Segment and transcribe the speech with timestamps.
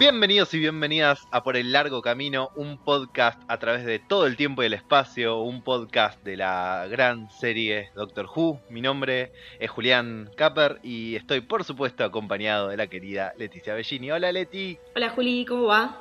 [0.00, 4.34] Bienvenidos y bienvenidas a Por el Largo Camino, un podcast a través de todo el
[4.38, 8.62] tiempo y el espacio, un podcast de la gran serie Doctor Who.
[8.70, 14.10] Mi nombre es Julián Capper y estoy por supuesto acompañado de la querida Leticia Bellini.
[14.10, 14.78] Hola Leti.
[14.96, 16.00] Hola Juli, ¿cómo va?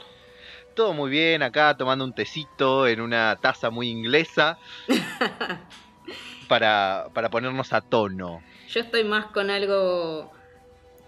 [0.75, 4.57] Todo muy bien, acá tomando un tecito en una taza muy inglesa
[6.47, 8.41] para, para ponernos a tono.
[8.69, 10.31] Yo estoy más con algo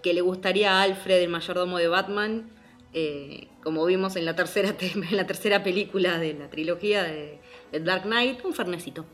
[0.02, 2.50] que le gustaría a Alfred, el mayordomo de Batman,
[2.92, 7.40] eh, como vimos en la, tercera en la tercera película de la trilogía de,
[7.80, 9.06] Dark Knight, un fernecito.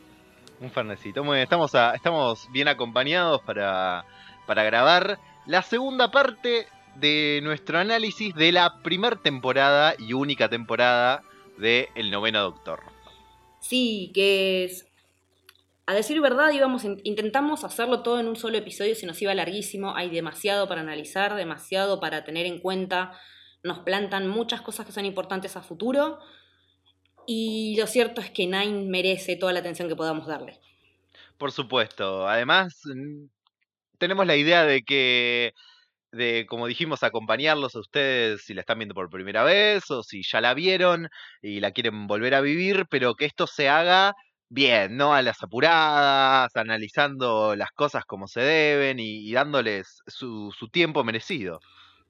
[0.60, 1.22] Un fernecito.
[1.22, 4.04] Muy bien, estamos, estamos bien acompañados para,
[4.46, 11.22] para grabar la segunda parte de nuestro análisis de la primera temporada y única temporada
[11.56, 12.80] de El Noveno Doctor.
[13.60, 14.88] Sí, que es
[15.88, 19.96] a decir verdad, íbamos, intentamos hacerlo todo en un solo episodio, se nos iba larguísimo,
[19.96, 23.18] hay demasiado para analizar, demasiado para tener en cuenta,
[23.62, 26.18] nos plantan muchas cosas que son importantes a futuro
[27.26, 30.58] y lo cierto es que Nine merece toda la atención que podamos darle.
[31.36, 32.82] Por supuesto, además
[33.98, 35.54] tenemos la idea de que
[36.12, 40.22] de, como dijimos, acompañarlos a ustedes si la están viendo por primera vez o si
[40.22, 41.08] ya la vieron
[41.42, 44.14] y la quieren volver a vivir, pero que esto se haga
[44.48, 51.04] bien, no a las apuradas, analizando las cosas como se deben y, dándoles su, tiempo
[51.04, 51.60] merecido.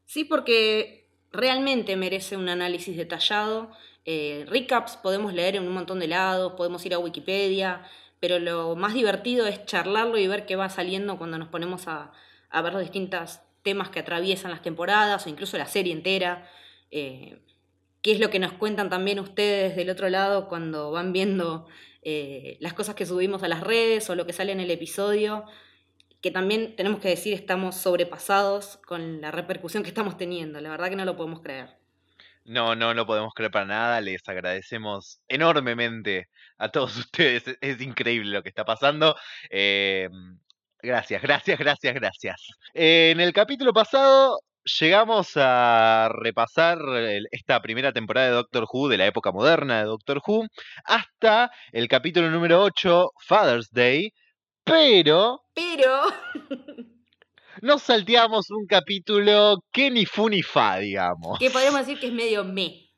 [0.04, 3.70] Sí, porque realmente merece un análisis detallado.
[4.04, 7.82] Eh, recaps podemos leer en un montón de lados, podemos ir a Wikipedia,
[8.20, 12.12] pero lo más divertido es charlarlo y ver qué va saliendo cuando nos ponemos a,
[12.52, 16.48] ver los distintos temas que atraviesan las temporadas o incluso la serie entera.
[16.90, 17.38] Eh,
[18.02, 21.66] qué es lo que nos cuentan también ustedes del otro lado cuando van viendo
[22.02, 25.44] eh, las cosas que subimos a las redes o lo que sale en el episodio,
[26.20, 30.60] que también tenemos que decir estamos sobrepasados con la repercusión que estamos teniendo.
[30.60, 31.78] La verdad que no lo podemos creer.
[32.44, 34.00] No, no lo podemos creer para nada.
[34.00, 37.44] Les agradecemos enormemente a todos ustedes.
[37.60, 39.16] Es, increíble lo que está pasando.
[39.50, 40.08] Eh,
[40.82, 42.48] gracias, gracias, gracias, gracias.
[42.74, 44.40] En el capítulo pasado
[44.80, 46.78] llegamos a repasar
[47.30, 50.46] esta primera temporada de Doctor Who, de la época moderna de Doctor Who,
[50.84, 54.12] hasta el capítulo número 8, Father's Day,
[54.68, 55.42] pero...
[55.54, 56.02] Pero...
[57.62, 61.38] nos salteamos un capítulo que ni fu ni fa, digamos.
[61.38, 62.90] Que podríamos decir que es medio me.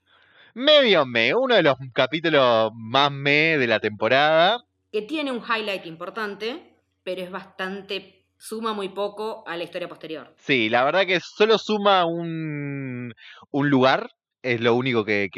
[0.55, 4.65] Medio me, uno de los capítulos más me de la temporada.
[4.93, 10.35] Que tiene un highlight importante, pero es bastante suma muy poco a la historia posterior.
[10.39, 13.15] Sí, la verdad que solo suma un,
[13.51, 14.11] un lugar,
[14.43, 15.31] es lo único que,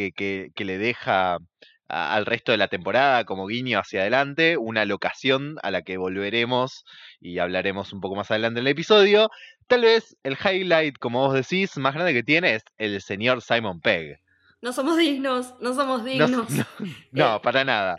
[0.57, 1.39] le deja
[1.93, 6.87] al resto de la temporada como guiño hacia adelante, una locación a la que volveremos
[7.21, 9.31] y hablaremos un poco más adelante en el episodio.
[9.67, 13.81] Tal vez el highlight, como vos decís, más grande que tiene es el señor Simon
[13.81, 14.21] Pegg.
[14.63, 16.49] No somos dignos, no somos dignos.
[17.13, 17.99] No, eh, para nada.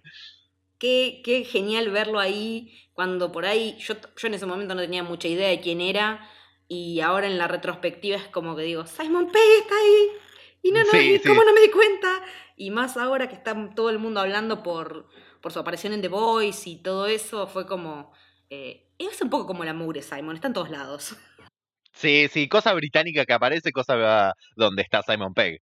[0.80, 5.04] Qué, qué genial verlo ahí cuando por ahí yo, yo en ese momento no tenía
[5.04, 6.28] mucha idea de quién era
[6.68, 10.08] y ahora en la retrospectiva es como que digo, Simon Pegg está ahí
[10.64, 10.92] y no, no,
[11.28, 12.24] ¿cómo no me di cuenta?
[12.56, 15.08] Y más ahora que está todo el mundo hablando por,
[15.42, 18.12] por su aparición en The Voice y todo eso, fue como...
[18.50, 21.16] Eh, es un poco como la mugre Simon, está en todos lados.
[21.92, 25.62] Sí, sí, cosa británica que aparece, cosa donde está Simon Pegg.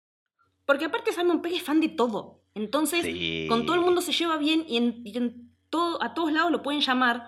[0.65, 2.43] Porque aparte Simon Pegg es fan de todo.
[2.55, 3.05] Entonces,
[3.49, 4.77] con todo el mundo se lleva bien y
[5.17, 5.55] en
[6.01, 7.27] a todos lados lo pueden llamar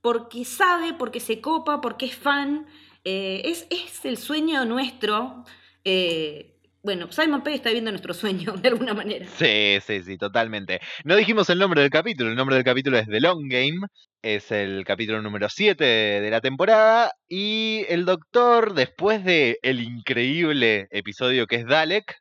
[0.00, 2.66] porque sabe, porque se copa, porque es fan.
[3.04, 5.44] Eh, es, el sueño nuestro.
[5.84, 6.55] Eh,
[6.86, 9.26] bueno, Simon Pegg está viendo nuestro sueño de alguna manera.
[9.26, 10.80] Sí, sí, sí, totalmente.
[11.04, 12.30] No dijimos el nombre del capítulo.
[12.30, 13.88] El nombre del capítulo es The Long Game.
[14.22, 17.10] Es el capítulo número 7 de, la temporada.
[17.28, 22.14] Y el doctor, después de el increíble episodio que es Dalek,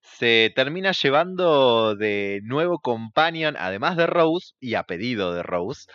[0.00, 5.86] se termina llevando de nuevo companion, además de Rose, y a pedido de Rose.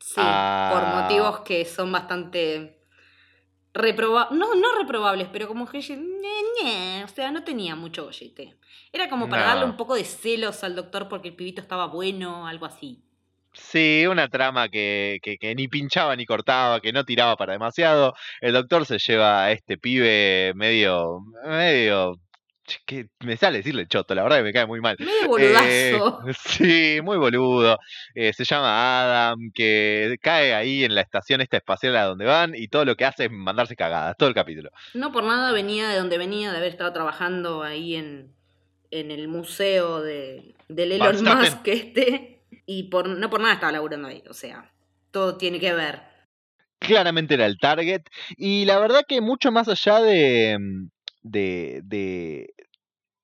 [0.00, 2.83] Sí, por motivos que son bastante
[3.74, 8.54] no, no reprobables, pero como que, o sea, no tenía mucho gollete.
[8.92, 12.46] Era como para darle un poco de celos al doctor porque el pibito estaba bueno,
[12.46, 13.02] algo así.
[13.52, 18.14] Sí, una trama que, que, que, ni pinchaba ni cortaba, que no tiraba para demasiado.
[18.40, 22.20] El doctor se lleva a este pibe medio, medio
[22.86, 24.96] que me sale decirle choto, la verdad que me cae muy mal.
[25.26, 26.20] Boludazo.
[26.26, 27.78] Eh, sí, muy boludo.
[28.14, 32.54] Eh, se llama Adam, que cae ahí en la estación esta espacial a donde van
[32.54, 34.70] y todo lo que hace es mandarse cagadas, todo el capítulo.
[34.94, 38.32] No por nada venía de donde venía, de haber estado trabajando ahí en,
[38.90, 44.22] el museo de, del Elon Musk este, y por, no por nada estaba laburando ahí,
[44.30, 44.70] o sea,
[45.10, 46.14] todo tiene que ver
[46.78, 48.02] claramente era el target.
[48.36, 50.58] Y la verdad que mucho más allá de,
[51.24, 52.54] de, de,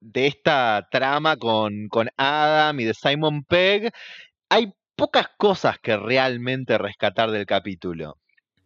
[0.00, 3.92] de esta trama con, con Adam y de Simon Pegg,
[4.48, 8.18] hay pocas cosas que realmente rescatar del capítulo.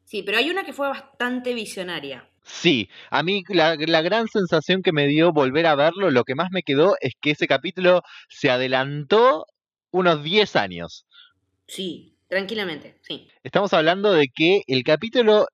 [0.04, 2.28] Sí, pero hay una que fue bastante visionaria.
[2.44, 6.34] Sí, a mí la, la, gran sensación que me dio volver a verlo, lo que
[6.34, 9.46] más me quedó es que ese capítulo se adelantó
[9.90, 11.06] unos 10 años.
[11.66, 13.28] Sí, tranquilamente, sí.
[13.42, 15.46] Estamos hablando de que el capítulo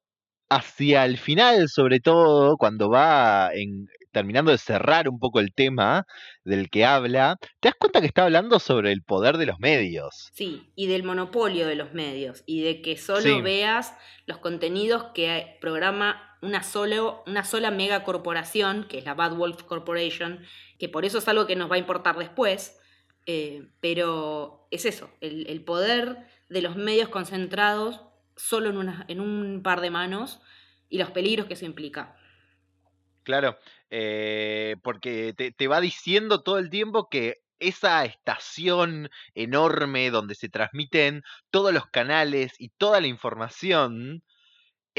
[0.50, 6.05] hacia el final, sobre todo, cuando va en, terminando de cerrar un poco el tema
[6.44, 10.29] del que habla, te das cuenta que está hablando sobre el poder de los medios.
[10.32, 13.41] Sí, y del monopolio de los medios, y de que solo sí.
[13.41, 13.94] veas
[14.26, 20.41] los contenidos que programa una, solo, una sola megacorporación, que es la Bad Wolf Corporation,
[20.79, 22.79] que por eso es algo que nos va a importar después,
[23.26, 28.00] eh, pero es eso, el, el, poder de los medios concentrados
[28.40, 30.40] solo en, una, en un par de manos
[30.88, 32.16] y los peligros que eso implica.
[33.22, 33.58] Claro,
[33.90, 40.48] eh, porque te, te, va diciendo todo el tiempo que esa estación enorme donde se
[40.48, 44.22] transmiten todos los canales y toda la información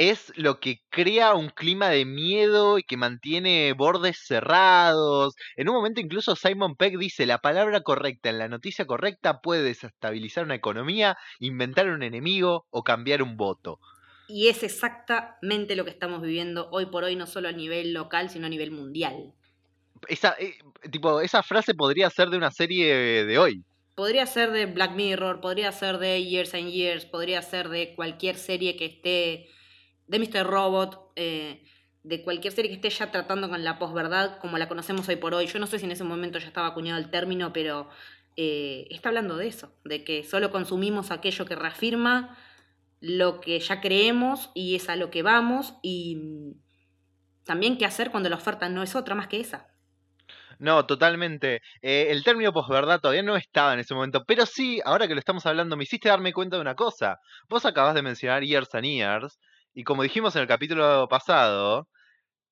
[0.10, 5.36] es lo que crea un clima de miedo y que mantiene bordes cerrados.
[5.56, 9.62] En un momento incluso Simon Peck dice, la palabra correcta en la noticia correcta puede
[9.62, 13.80] desestabilizar una economía, inventar un enemigo o cambiar un voto.
[14.28, 18.32] Y es exactamente lo que estamos viviendo hoy por hoy, no solo a nivel local,
[18.32, 19.34] sino a nivel mundial.
[20.08, 20.56] Esa, eh,
[20.90, 23.64] tipo, esa frase podría ser de una serie de hoy.
[23.94, 28.36] Podría ser de Black Mirror, podría ser de Years and Years, podría ser de cualquier
[28.38, 29.48] serie que esté,
[30.12, 30.46] de Mr.
[30.46, 31.64] Robot, eh,
[32.04, 35.34] de cualquier serie que esté ya tratando con la posverdad como la conocemos hoy por
[35.34, 35.48] hoy.
[35.48, 37.88] Yo no sé si en ese momento ya estaba acuñado el término, pero
[38.36, 42.38] eh, está hablando de eso, de que solo consumimos aquello que reafirma
[43.00, 46.18] lo que ya creemos y es a lo que vamos y
[47.46, 49.70] también qué hacer cuando la oferta no es otra más que esa.
[50.60, 51.62] No, totalmente.
[51.82, 55.20] Eh, el término posverdad todavía no estaba en ese momento, pero sí, ahora que lo
[55.20, 57.22] estamos hablando, me hiciste darme cuenta de una cosa.
[57.48, 59.40] Vos acabas de mencionar Years and Years,
[59.74, 61.88] y como dijimos en el capítulo pasado,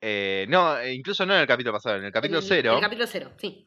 [0.01, 2.75] eh, no, incluso no en el capítulo pasado, en el capítulo cero.
[2.75, 3.65] El capítulo cero, sí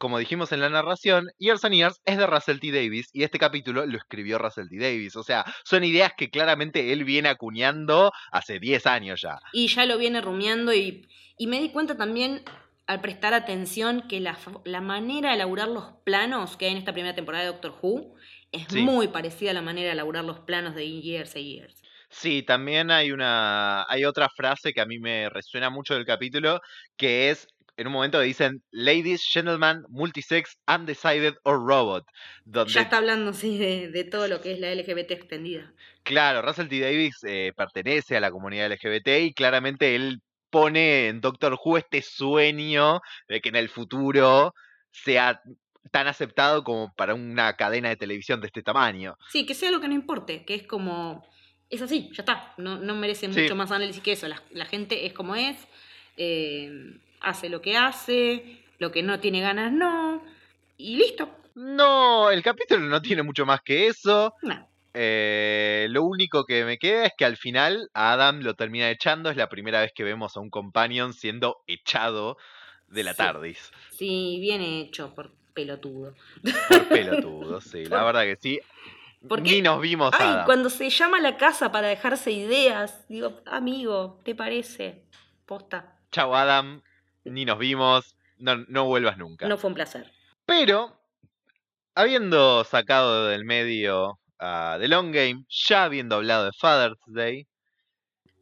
[0.00, 2.72] como dijimos en la narración, Years and Years es de Russell T.
[2.72, 4.78] Davis y este capítulo lo escribió Russell T.
[4.78, 5.14] Davis.
[5.14, 9.38] O sea, son ideas que claramente él viene acuñando hace 10 años ya.
[9.52, 11.06] Y ya lo viene rumiando y,
[11.36, 12.42] y me di cuenta también
[12.86, 16.94] al prestar atención que la, la, manera de elaborar los planos que hay en esta
[16.94, 18.14] primera temporada de Doctor Who
[18.52, 18.80] es sí.
[18.80, 21.82] muy parecida a la manera de elaborar los planos de Years and Years.
[22.10, 26.60] Sí, también hay una hay otra frase que a mí me resuena mucho del capítulo
[26.96, 27.46] que es
[27.76, 32.04] en un momento dicen ladies, gentlemen, multisex, undecided or robot.
[32.44, 32.74] Donde...
[32.74, 35.72] Ya está hablando, sí, de, de, todo lo que es la LGBT extendida.
[36.02, 36.78] Claro, Russell T.
[36.78, 40.20] Davis eh, pertenece a la comunidad LGBT y claramente él
[40.50, 44.52] pone en Doctor Who este sueño de que en el futuro
[44.90, 45.40] sea
[45.90, 49.16] tan aceptado como para una cadena de televisión de este tamaño.
[49.30, 51.24] Sí, que sea lo que no importe, que es como...
[51.70, 53.40] Es así, ya está, no, no merece Sí.
[53.42, 55.56] mucho más análisis que eso, la, la gente es como es,
[56.16, 60.22] eh, hace lo que hace, lo que no tiene ganas no,
[60.76, 61.30] y listo.
[61.54, 64.34] No, el capítulo no tiene mucho más que eso.
[64.42, 64.66] No.
[64.94, 69.30] Eh, lo único que me queda es que al final a Adam lo termina echando.
[69.30, 72.36] Es la primera vez que vemos a un companion siendo echado
[72.88, 73.18] de la Sí.
[73.18, 73.70] TARDIS.
[73.90, 76.14] Sí, bien hecho por pelotudo.
[76.68, 77.84] Por pelotudo, sí.
[77.86, 78.60] La verdad que sí.
[79.28, 80.44] Porque- Ni nos vimos Ay, Adam.
[80.46, 85.04] cuando se llama a la casa para dejarse ideas, digo, amigo, ¿te parece?
[85.46, 85.98] Posta.
[86.10, 86.82] Chau Adam.
[87.24, 88.16] Ni nos vimos.
[88.38, 89.46] No, no vuelvas nunca.
[89.46, 90.10] No fue un placer.
[90.46, 90.98] Pero,
[91.94, 97.46] habiendo sacado del medio a The Long Game, ya habiendo hablado de Father's Day,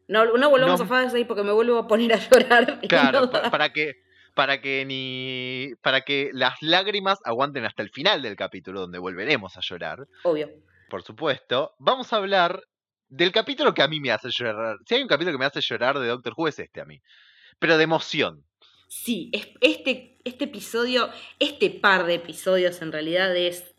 [0.06, 0.86] No, no volvamos No.
[0.86, 2.80] a Father's Day porque me vuelvo a poner a llorar.
[2.88, 3.94] Claro, no para que
[4.38, 9.56] para que ni para que las lágrimas aguanten hasta el final del capítulo donde volveremos
[9.56, 10.48] a llorar, Obvio.
[10.88, 12.62] por supuesto, vamos a hablar
[13.08, 14.76] del capítulo que a mí me hace llorar.
[14.86, 17.00] Si hay un capítulo que me hace llorar de Doctor Who es este a mí.
[17.58, 18.44] Pero de emoción.
[18.86, 23.74] Sí, es- este, este episodio, este par de episodios en realidad es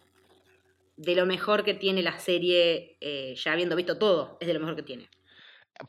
[0.98, 4.60] de lo mejor que tiene la serie, eh, ya habiendo visto todo, es de lo
[4.60, 5.08] mejor que tiene.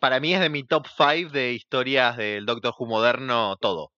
[0.01, 3.91] Para mí es de mi top 5 de historias del Doctor Who moderno todo.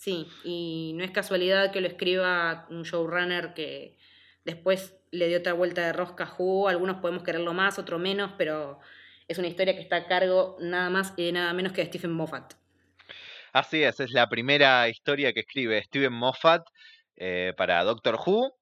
[0.00, 3.98] Sí, y no es casualidad que lo escriba un showrunner que
[4.46, 6.70] después le dio otra vuelta de rosca a Who.
[6.70, 8.80] Algunos podemos quererlo más, otros menos, pero
[9.28, 12.12] es una historia que está a cargo nada más y nada menos que de Stephen
[12.12, 12.54] Moffat.
[13.52, 16.62] Así es, es la primera historia que escribe Steven Moffat
[17.16, 18.54] eh, para Doctor Who.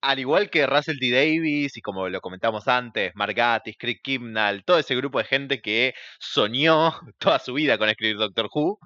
[0.00, 1.10] Al igual que Russell T.
[1.10, 5.60] Davis y como lo comentamos antes, Mark Gatiss, Craig Kimnall, todo ese grupo de gente
[5.60, 8.78] que soñó toda su vida con escribir Doctor Who.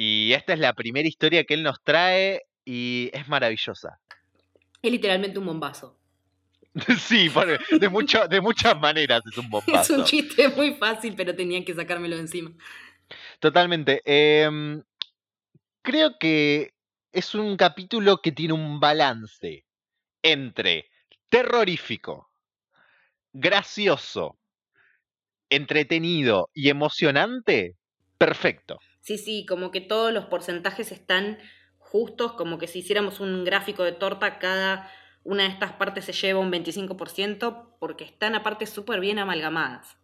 [0.00, 3.98] Y esta es la primera historia que él nos trae y es maravillosa.
[4.80, 5.98] Es literalmente un bombazo.
[7.00, 7.28] sí,
[7.80, 9.80] de, mucho, de muchas maneras es un bombazo.
[9.94, 12.52] Es un chiste muy fácil, pero tenían que sacármelo de encima.
[13.40, 14.00] Totalmente.
[14.04, 14.84] Em,
[15.82, 16.74] creo que
[17.10, 19.64] es un capítulo que tiene un balance
[20.22, 20.88] entre
[21.28, 22.30] terrorífico,
[23.32, 24.38] gracioso,
[25.50, 27.74] entretenido y emocionante.
[28.16, 28.78] Perfecto.
[29.08, 31.38] Sí, sí, como que todos los porcentajes están
[31.78, 34.92] justos, como que si hiciéramos un gráfico de torta, cada
[35.24, 39.96] una de estas partes se lleva un 25%, porque están aparte súper bien amalgamadas.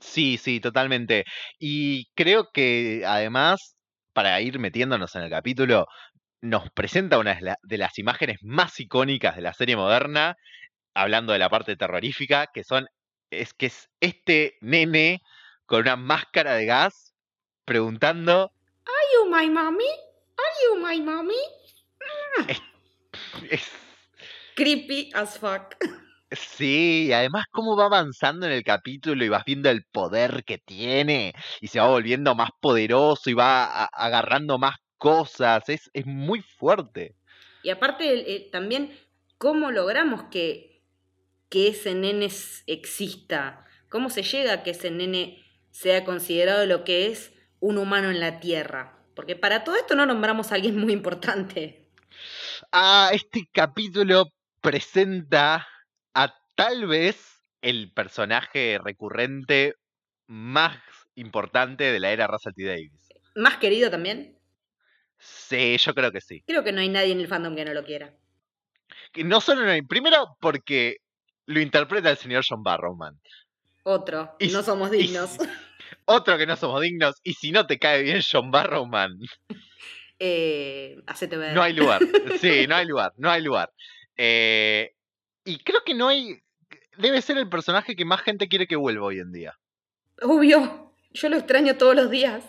[0.00, 1.24] Sí, sí, totalmente.
[1.58, 3.78] Y creo que además,
[4.12, 5.86] para ir metiéndonos en el capítulo,
[6.42, 10.36] nos presenta una de las imágenes más icónicas de la serie moderna,
[10.92, 12.86] hablando de la parte terrorífica, que son,
[13.30, 15.20] es que es este nene
[15.64, 17.15] con una máscara de gas
[17.66, 18.52] preguntando
[18.86, 19.84] ¿Are you my mommy?
[20.38, 21.34] ¿Are you my mommy?
[23.50, 23.70] Es,
[24.54, 25.74] creepy as fuck.
[26.30, 30.58] Sí, y además cómo va avanzando en el capítulo y vas viendo el poder que
[30.58, 36.42] tiene y se va volviendo más poderoso y va agarrando más cosas, es, es muy
[36.42, 37.14] fuerte.
[37.62, 38.96] Y aparte eh, también
[39.38, 40.82] cómo logramos que,
[41.48, 42.28] que ese nene
[42.66, 47.35] exista, cómo se llega a que ese nene sea considerado lo que es
[47.66, 48.96] un humano en la Tierra.
[49.14, 51.88] Porque para todo esto no nombramos a alguien muy importante.
[52.70, 54.26] Ah, este capítulo
[54.60, 55.66] presenta
[56.14, 59.74] a tal vez el personaje recurrente
[60.26, 60.78] más
[61.16, 62.64] importante de la era Russell T.
[62.64, 63.08] Davis.
[63.34, 64.38] ¿Más querido también?
[65.18, 66.42] Sí, yo creo que sí.
[66.46, 68.14] Creo que no hay nadie en el fandom que no lo quiera.
[69.16, 69.82] No solo no hay.
[69.82, 70.98] Primero, porque
[71.46, 73.18] lo interpreta el señor John Barrowman.
[73.82, 74.36] Otro.
[74.38, 75.38] Y, no somos dignos.
[76.06, 77.16] Otro que no somos dignos.
[77.22, 79.18] Y si no te cae bien John Barrowman.
[80.18, 81.54] Eh, hacete ver.
[81.54, 82.00] No hay lugar.
[82.40, 83.12] Sí, no hay lugar.
[83.16, 83.70] No hay lugar.
[84.16, 84.94] Eh,
[85.44, 86.40] y creo que no hay.
[86.96, 89.58] Debe ser el personaje que más gente quiere que vuelva hoy en día.
[90.22, 90.94] Obvio.
[91.12, 92.44] Yo lo extraño todos los días.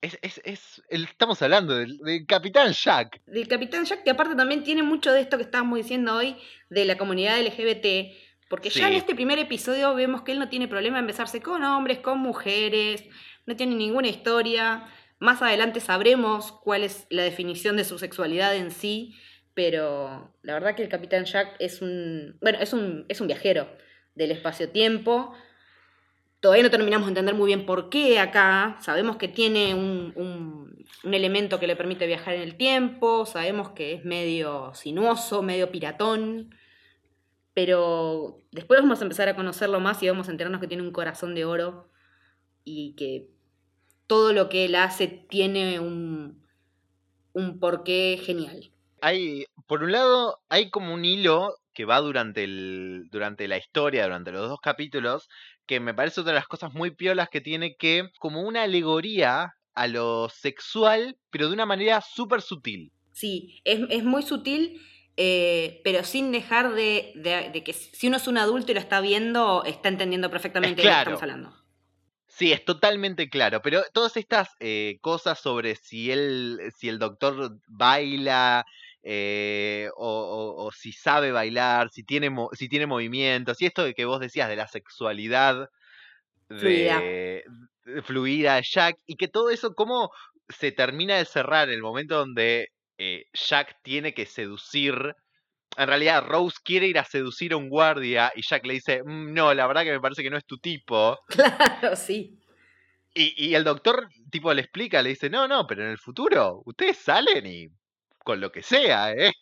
[0.00, 3.22] Es, es, es estamos hablando del, Capitán Jack.
[3.26, 6.36] Del Capitán Jack, que aparte también tiene mucho de esto que estábamos diciendo hoy
[6.70, 8.12] de la comunidad LGBT.
[8.52, 11.64] Porque ya en este primer episodio vemos que él no tiene problema en besarse con
[11.64, 13.02] hombres, con mujeres,
[13.46, 14.86] no tiene ninguna historia.
[15.18, 19.14] Más adelante sabremos cuál es la definición de su sexualidad en sí,
[19.54, 23.74] pero la verdad que el Capitán Jack es un, bueno, es un, es un viajero
[24.16, 25.32] del espacio-tiempo.
[26.40, 28.76] Todavía no terminamos de entender muy bien por qué acá.
[28.82, 33.24] Sabemos que tiene un, un, un, elemento que le permite viajar en el tiempo.
[33.24, 36.54] Sabemos que es medio sinuoso, medio piratón.
[37.54, 40.92] Pero después vamos a empezar a conocerlo más y vamos a enterarnos que tiene un
[40.92, 41.90] corazón de oro
[42.64, 43.28] y que
[44.06, 46.42] todo lo que él hace tiene un,
[47.32, 48.70] un porqué genial.
[49.00, 54.04] Hay, por un lado, hay como un hilo que va durante, el, durante la historia,
[54.04, 55.28] durante los dos capítulos,
[55.66, 59.54] que me parece otra de las cosas muy piolas que tiene que, como una alegoría
[59.74, 62.92] a lo sexual, pero de una manera súper sutil.
[63.12, 64.80] Sí, es, es, muy sutil,
[65.16, 69.00] eh, pero sin dejar de, de, que si uno es un adulto y lo está
[69.00, 71.62] viendo, está entendiendo perfectamente de lo que estamos hablando.
[72.28, 77.58] Sí, es totalmente claro, pero todas estas eh, cosas sobre si él, si el doctor
[77.66, 78.64] baila
[79.02, 84.48] eh, o, si sabe bailar, si tiene, si tiene movimientos, y esto que vos decías
[84.48, 85.68] de la sexualidad
[86.48, 87.00] fluida.
[87.00, 87.44] De,
[88.02, 90.10] fluida Jack, y que todo eso, cómo
[90.48, 92.68] se termina de cerrar el momento donde
[93.04, 95.16] eh, Jack tiene que seducir
[95.76, 99.32] en realidad Rose quiere ir a seducir a un guardia y Jack le dice, mm,
[99.32, 101.18] no, la verdad que me parece que no es tu tipo.
[101.28, 102.38] Claro, sí.
[103.14, 106.96] Y, el doctor tipo le explica, le dice, no, no, pero en el futuro ustedes
[106.96, 107.68] salen y
[108.24, 109.32] con lo que sea, ¿eh?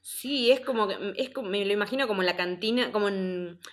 [0.00, 3.08] Sí, es como que, es como, me lo imagino como en la cantina, como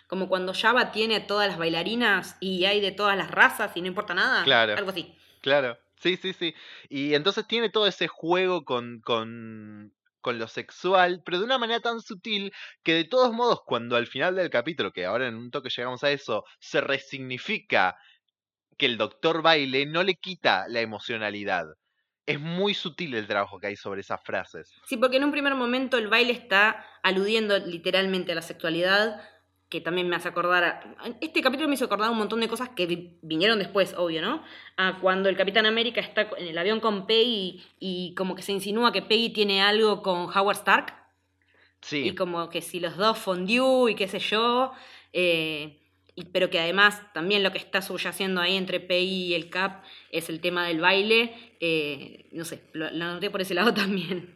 [0.08, 3.88] como cuando Java tiene todas las bailarinas y hay de todas las razas y no
[3.88, 4.44] importa nada.
[4.44, 4.76] Claro.
[4.76, 5.16] Algo así.
[5.42, 5.78] Claro.
[6.00, 6.54] Sí, sí, sí.
[6.90, 11.80] Y entonces tiene todo ese juego con, con, con lo sexual, pero de una manera
[11.80, 15.52] tan sutil que de todos modos cuando al final del capítulo, que ahora en un
[15.52, 17.98] toque llegamos a eso, se resignifica
[18.78, 21.66] que el doctor baile, no le quita la emocionalidad.
[22.26, 24.72] Es muy sutil el trabajo que hay sobre esas frases.
[24.86, 29.22] Sí, porque en un primer momento el baile está aludiendo literalmente a la sexualidad,
[29.70, 30.64] que también me hace acordar.
[30.64, 34.44] A, este capítulo me hizo acordar un montón de cosas que vinieron después, obvio, ¿no?
[34.78, 38.54] A cuando el Capitán América está en el avión con Peggy y como que se
[38.54, 40.94] insinúa que Peggy tiene algo con Howard Stark.
[41.82, 42.08] Sí.
[42.08, 44.72] Y como que si los dos fondió y qué sé yo.
[45.14, 45.80] Eh,
[46.32, 50.30] pero que además también lo que está subyaciendo ahí entre PI y el CAP es
[50.30, 51.36] el tema del baile.
[51.60, 54.36] Eh, no sé, lo, lo noté por ese lado también.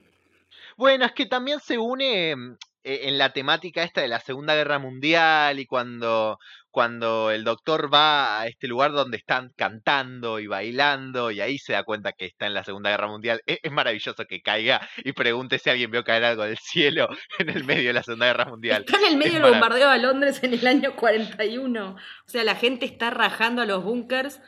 [0.78, 5.60] Bueno, es que también se une en la temática esta de la Segunda Guerra Mundial
[5.60, 11.42] y cuando, cuando el doctor va a este lugar donde están cantando y bailando y
[11.42, 13.42] ahí se da cuenta que está en la Segunda Guerra Mundial.
[13.46, 17.08] E, Es, maravilloso que caiga y pregunte si alguien vio caer algo del cielo
[17.40, 18.84] en el medio de la Segunda Guerra Mundial.
[18.86, 21.96] Está en el medio del bombardeo a Londres en el año 41.
[21.96, 24.42] O sea, la gente está rajando a los búnkers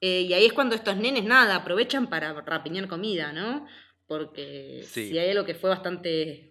[0.00, 3.66] eh, y ahí es cuando estos nenes, nada, aprovechan para rapiñar comida, ¿no?
[4.06, 5.10] Porque Sí.
[5.10, 6.49] si hay algo que fue bastante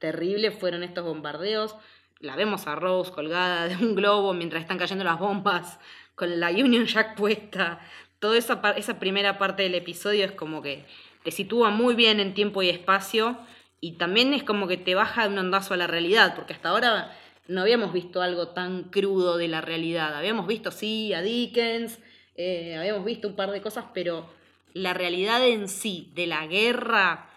[0.00, 1.76] terrible fueron estos bombardeos.
[2.18, 5.78] La vemos a Rose colgada de un globo mientras están cayendo las bombas,
[6.16, 7.80] con la Union Jack puesta.
[8.18, 10.84] Toda esa, esa primera parte del episodio es como que
[11.22, 13.38] te sitúa muy bien en tiempo y espacio
[13.80, 16.70] y también es como que te baja de un ondazo a la realidad, porque hasta
[16.70, 17.16] ahora
[17.48, 20.14] no habíamos visto algo tan crudo de la realidad.
[20.14, 21.98] Habíamos visto, sí, a Dickens,
[22.36, 24.28] eh, habíamos visto un par de cosas, pero
[24.74, 27.29] la realidad en sí de la guerra,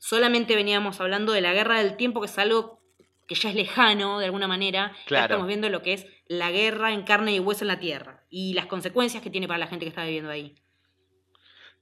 [0.00, 2.80] solamente veníamos hablando de la guerra del tiempo, que es algo
[3.28, 4.92] que ya es lejano de alguna manera.
[4.96, 5.22] Ya Claro.
[5.22, 8.54] estamos viendo lo que es la guerra en carne y hueso en la tierra y
[8.54, 10.56] las consecuencias que tiene para la gente que está viviendo ahí.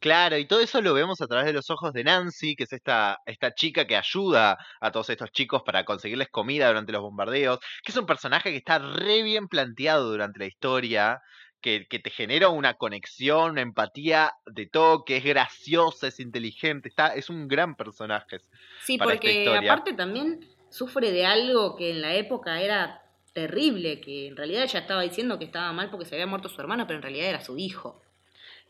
[0.01, 2.73] Claro, y todo eso lo vemos a través de los ojos de Nancy, que es
[2.73, 7.59] esta, esta chica que ayuda a todos estos chicos para conseguirles comida durante los bombardeos,
[7.85, 11.21] que es un personaje que está re bien planteado durante la historia,
[11.61, 16.89] que, que te genera una conexión, una empatía de todo, que es graciosa, es inteligente,
[16.89, 18.39] está, es un gran personaje.
[18.85, 24.29] Sí, para porque aparte también sufre de algo que en la época era terrible, que
[24.29, 26.97] en realidad ella estaba diciendo que estaba mal porque se había muerto su hermano, pero
[26.99, 28.03] en realidad era su hijo.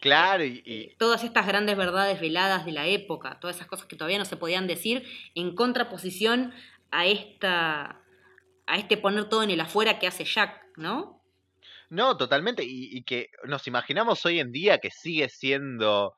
[0.01, 3.97] Claro, y, y- Todas estas grandes verdades veladas de la época, todas esas cosas que
[3.97, 5.05] todavía no se podían decir,
[5.35, 6.53] en contraposición
[6.91, 8.01] a esta
[8.67, 11.18] a este poner todo en el afuera que hace Jack, ¿no?
[11.91, 16.15] No, totalmente, y, y que nos imaginamos hoy en día que sigue siendo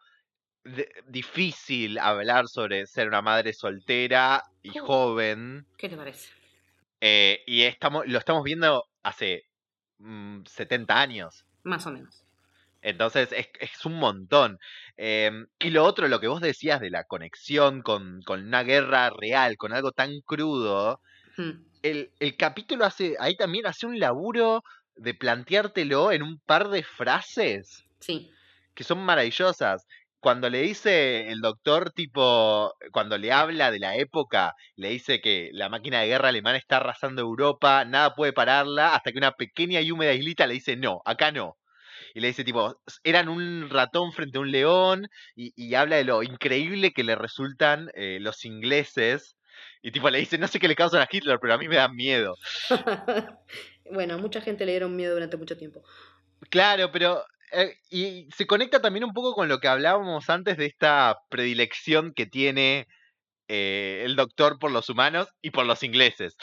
[0.64, 5.66] de- difícil hablar sobre ser una madre soltera y joven.
[5.78, 6.30] ¿Qué te parece?
[7.00, 9.44] Eh, y estamos, lo estamos viendo hace
[9.98, 11.44] mm, 70 años.
[11.62, 12.24] Más o menos.
[12.82, 14.58] Entonces es, es un montón.
[14.96, 19.10] Em, y lo otro, lo que vos decías de la conexión con, con una guerra
[19.10, 21.00] real, con algo tan crudo,
[21.36, 21.62] Hmm.
[21.82, 24.62] el, el capítulo hace, ahí también hace un laburo
[25.00, 28.30] de planteártelo en un par de frases Sí.
[28.74, 29.86] que son maravillosas.
[30.20, 35.48] Cuando le dice el doctor, tipo, cuando le habla de la época, le dice que
[35.52, 39.80] la máquina de guerra alemana está arrasando Europa, nada puede pararla, hasta que una pequeña
[39.80, 41.56] y húmeda islita le dice, no, acá no.
[42.14, 45.96] Y le dice, tipo, "S- eran un ratón frente a un león, y, y habla
[45.96, 49.36] de lo increíble que le resultan eh, los ingleses.
[49.82, 51.76] Y tipo, le dice, no sé qué le causan a Hitler, pero a mí me
[51.76, 52.34] dan miedo.
[53.92, 55.82] bueno, a mucha gente le dieron miedo durante mucho tiempo.
[56.48, 60.66] Claro, pero eh, y se conecta también un poco con lo que hablábamos antes de
[60.66, 62.86] esta predilección que tiene
[63.48, 66.36] eh, el doctor por los humanos y por los ingleses.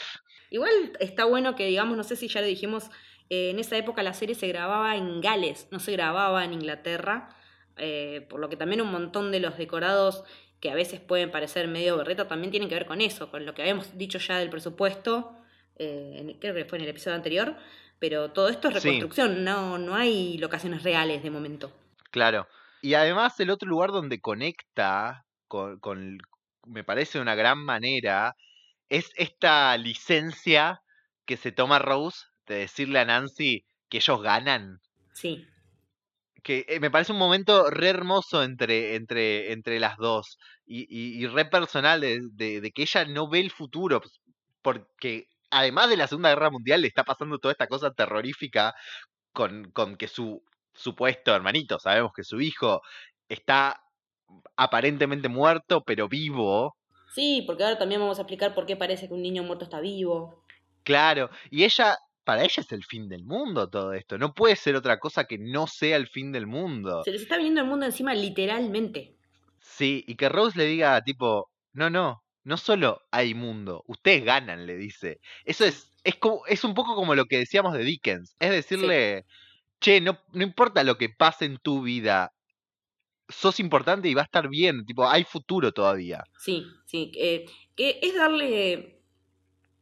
[0.50, 2.90] Igual está bueno que, digamos, no sé si ya lo dijimos,
[3.30, 7.34] eh, en esa época la serie se grababa en Gales, no se grababa en Inglaterra,
[7.76, 10.24] eh, por lo que también un montón de los decorados
[10.60, 13.54] que a veces pueden parecer medio berreta también tienen que ver con eso, con lo
[13.54, 15.36] que habíamos dicho ya del presupuesto,
[15.78, 17.56] eh, creo que fue en el episodio anterior,
[17.98, 18.80] pero todo esto es Sí.
[18.80, 21.72] reconstrucción, no, no hay locaciones reales de momento.
[22.10, 22.46] Claro.
[22.82, 26.18] Y además el otro lugar donde conecta con, con-
[26.66, 28.34] me parece de una gran manera,
[28.88, 30.80] es esta licencia
[31.26, 34.78] que se toma Rose de decirle a Nancy que ellos ganan.
[35.12, 35.46] Sí,
[36.42, 41.22] que eh, me parece un momento re hermoso entre, entre, entre las dos y, y,
[41.22, 44.20] y re personal de, de- de que ella no ve el futuro, pues,
[44.62, 48.74] porque además de la Segunda Guerra Mundial le está pasando toda esta cosa terrorífica
[49.32, 50.42] con, con que su
[50.74, 52.82] supuesto hermanito, sabemos que su hijo
[53.28, 53.80] está
[54.56, 56.76] aparentemente muerto pero vivo,
[57.14, 59.80] sí, porque ahora también vamos a explicar por qué parece que un niño muerto está
[59.80, 60.44] vivo.
[60.84, 61.96] claro, y ella...
[62.24, 64.18] Para ella es el fin del mundo todo esto.
[64.18, 67.02] No puede ser otra cosa que no sea el fin del mundo.
[67.02, 69.16] Se les está viniendo el mundo encima literalmente.
[69.60, 74.66] Sí, y que Rose le diga tipo, no, no, no solo hay mundo, ustedes ganan,
[74.66, 75.20] le dice.
[75.44, 79.26] Eso es, es, como, es un poco como lo que decíamos de Dickens, es decirle,
[79.80, 82.32] che, no, no importa lo que pase en tu vida,
[83.28, 86.24] sos importante y va a estar bien, tipo, hay futuro todavía.
[86.38, 87.12] Sí, sí.
[87.16, 87.46] eh,
[87.76, 89.02] que es darle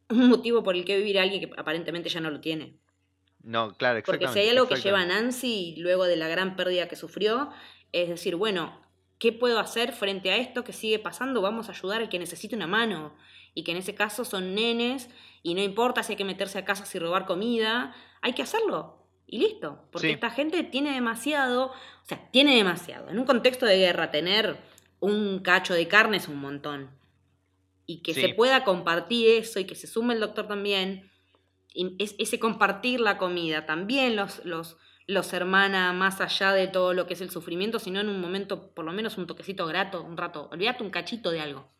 [0.09, 2.77] un motivo por el que vivir a alguien que aparentemente ya no lo tiene.
[3.43, 4.33] No, claro, Porque exactamente.
[4.33, 5.05] si hay algo que lleva a.
[5.05, 7.49] Nancy luego de la gran pérdida que sufrió,
[7.93, 8.81] es decir, bueno,
[9.19, 11.41] ¿qué puedo hacer frente a esto que sigue pasando?
[11.41, 13.15] Vamos a ayudar al que necesite una mano.
[13.53, 15.09] Y que en ese caso son nenes,
[15.41, 19.07] y no importa si hay que meterse a casas y robar comida, hay que hacerlo.
[19.25, 19.87] Y listo.
[19.91, 23.09] Porque esta gente tiene demasiado, o sea, tiene demasiado.
[23.09, 24.57] En un contexto de guerra, tener
[24.99, 26.91] un cacho de carne es un montón.
[27.85, 31.09] Y que se pueda compartir eso y que se sume el doctor también.
[31.73, 34.77] Y ese compartir la comida también los, los,
[35.07, 38.71] los hermana más allá de todo lo que es el sufrimiento, sino en un momento,
[38.71, 40.49] por lo menos un toquecito grato, un rato.
[40.51, 41.71] Olvídate un cachito de algo.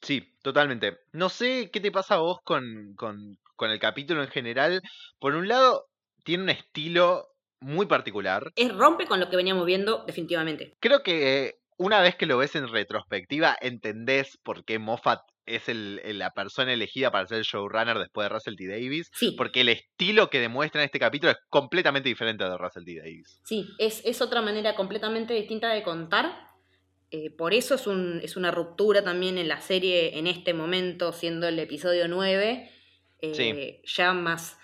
[0.00, 1.00] Sí, totalmente.
[1.12, 4.80] No sé qué te pasa a vos con, con, con el capítulo en general.
[5.18, 5.88] Por un lado,
[6.22, 8.52] tiene un estilo muy particular.
[8.54, 10.76] Es rompe con lo que veníamos viendo, definitivamente.
[10.78, 15.20] Creo que una vez que lo ves en retrospectiva, entendés por qué Moffat
[15.56, 15.68] es
[16.14, 18.66] la persona elegida para ser el showrunner después de Russell T.
[18.66, 19.10] Davis.
[19.14, 19.32] Sí.
[19.32, 22.96] Porque el estilo que demuestra en este capítulo es completamente diferente de Russell T.
[22.98, 23.40] Davis.
[23.44, 26.48] Sí, es, es otra manera completamente distinta de contar.
[27.10, 31.12] Eh, por eso es, un, es, una ruptura también en la serie en este momento,
[31.12, 32.70] siendo el episodio 9.
[33.20, 34.58] Eh, ya más.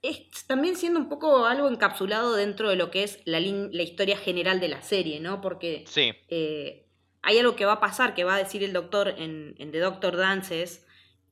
[0.00, 4.16] Es también siendo un poco algo encapsulado dentro de lo que es la, la historia
[4.16, 5.40] general de la serie, ¿no?
[5.40, 6.12] Porque sí.
[6.28, 6.81] Eh,
[7.22, 10.16] hay algo que va a pasar, que va a decir el doctor en, The Doctor
[10.16, 10.86] Dances,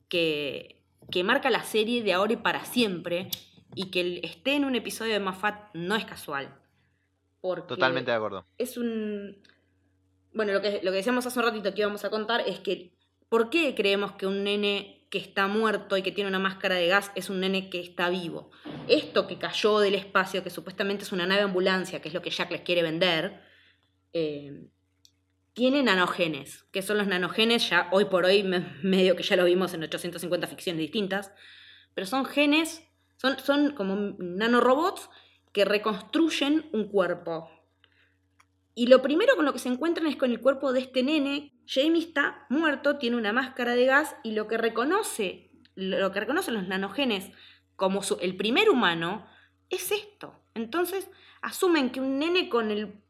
[0.09, 3.29] que, que marca la serie de ahora y para siempre,
[3.75, 6.57] y que esté en un episodio de Mafat no es casual.
[7.41, 8.45] Totalmente de acuerdo.
[8.57, 9.41] Es un.
[10.33, 12.93] Bueno, lo que, lo que decíamos hace un ratito que íbamos a contar es que.
[13.29, 16.87] ¿Por qué creemos que un nene que está muerto y que tiene una máscara de
[16.87, 18.51] gas es un nene que está vivo?
[18.89, 22.29] Esto que cayó del espacio, que supuestamente es una nave ambulancia, que es lo que
[22.29, 23.41] Jack les quiere vender,
[24.11, 24.67] eh,
[25.53, 28.43] tiene nanogenes, que son los nanogenes, ya hoy por hoy
[28.83, 31.31] medio que ya lo vimos en 850 ficciones distintas,
[31.93, 32.83] pero son genes,
[33.17, 35.09] son, son como nanorobots
[35.51, 37.49] que reconstruyen un cuerpo.
[38.73, 41.53] Y lo primero con lo que se encuentran es con el cuerpo de este nene.
[41.67, 46.53] Jamie está muerto, tiene una máscara de gas y lo que reconoce, lo que reconocen
[46.53, 47.31] los nanogenes
[47.75, 49.27] como el primer humano
[49.69, 50.41] es esto.
[50.53, 51.09] Entonces
[51.41, 53.01] asumen que un nene con el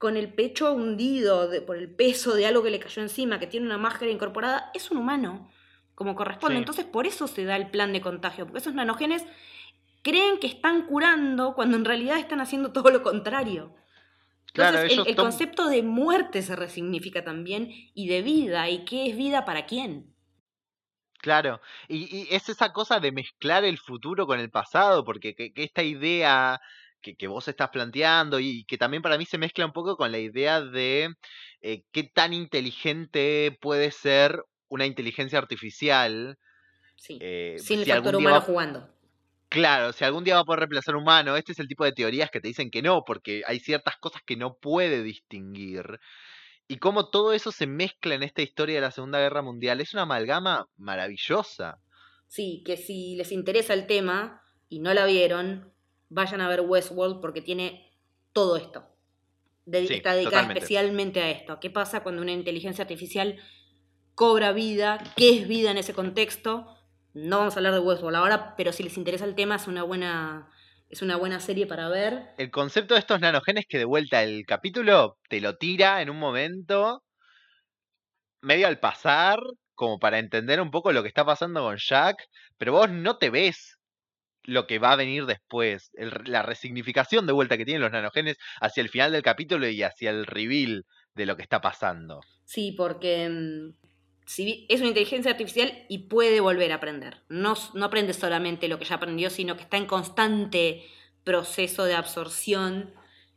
[0.00, 3.66] con el pecho hundido por el peso de algo que le cayó encima, que tiene
[3.66, 5.52] una máscara incorporada, es un humano,
[5.94, 6.56] como corresponde.
[6.56, 9.26] Entonces, por eso se da el plan de contagio, porque esos nanogenes
[10.00, 13.76] creen que están curando cuando en realidad están haciendo todo lo contrario.
[14.54, 19.44] Entonces, el, concepto de muerte se resignifica también y de vida, y qué es vida
[19.44, 20.16] para quién.
[21.18, 25.82] Claro, y, es esa cosa de mezclar el futuro con el pasado, porque que esta
[25.82, 26.58] idea
[27.00, 30.18] que, vos estás planteando y que también para mí se mezcla un poco con la
[30.18, 31.14] idea de
[31.62, 36.38] eh, qué tan inteligente puede ser una inteligencia artificial.
[36.96, 38.88] Sí, eh, sin el factor humano jugando.
[39.48, 41.92] Claro, si algún día va a poder reemplazar un humano, este es el tipo de
[41.92, 45.98] teorías que te dicen que no, porque hay ciertas cosas que no puede distinguir.
[46.68, 49.92] Y cómo todo eso se mezcla en esta historia de la Segunda Guerra Mundial es
[49.92, 51.80] una amalgama maravillosa.
[52.28, 55.72] Sí, que si les interesa el tema y no la vieron,
[56.10, 57.90] vayan a ver Westworld porque tiene
[58.32, 58.84] todo esto.
[59.66, 61.58] está dedicada especialmente a esto.
[61.60, 63.38] ¿Qué pasa cuando una inteligencia artificial
[64.14, 64.98] cobra vida?
[65.16, 66.76] ¿Qué es vida en ese contexto?
[67.14, 69.82] No vamos a hablar de Westworld ahora, pero si les interesa el tema es una
[69.82, 70.50] buena,
[70.88, 72.34] es una buena serie para ver.
[72.38, 76.18] El concepto de estos nanogenes que de vuelta el capítulo te lo tira en un
[76.18, 77.02] momento,
[78.42, 79.40] medio al pasar,
[79.74, 83.30] como para entender un poco lo que está pasando con Jack, pero vos no te
[83.30, 83.79] ves
[84.44, 85.90] lo que va a venir después,
[86.24, 90.10] la resignificación de vuelta que tienen los nanogenes hacia el final del capítulo y hacia
[90.10, 92.20] el reveal de lo que está pasando.
[92.44, 93.74] Sí, porque mm,
[94.26, 97.18] si es una inteligencia artificial y puede volver a aprender.
[97.28, 100.84] No, no aprende solamente lo que ya aprendió, sino que está en constante
[101.24, 102.94] proceso de absorción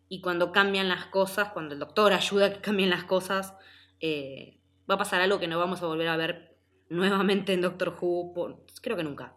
[0.08, 3.54] y cuando cambian las cosas, cuando el doctor ayuda a que cambien las cosas,
[4.00, 6.56] eh, va a pasar algo que no vamos a volver a ver
[6.90, 9.36] nuevamente en Doctor Who, creo que nunca.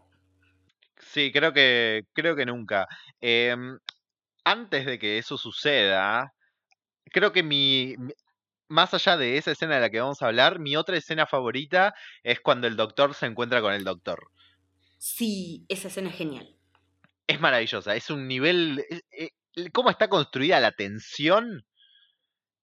[1.17, 2.87] Sí, creo que, creo que nunca.
[3.23, 3.79] Em,
[4.45, 6.35] antes de que eso suceda,
[7.07, 7.95] creo que mi,
[8.69, 11.95] más allá de esa escena de la que vamos a hablar, mi otra escena favorita
[12.23, 14.31] es cuando el doctor se encuentra con el doctor.
[14.99, 16.55] Sí, esa escena es genial.
[17.27, 18.85] Es maravillosa, es un nivel...
[19.11, 19.31] Eh,
[19.73, 21.65] ¿Cómo está construida la tensión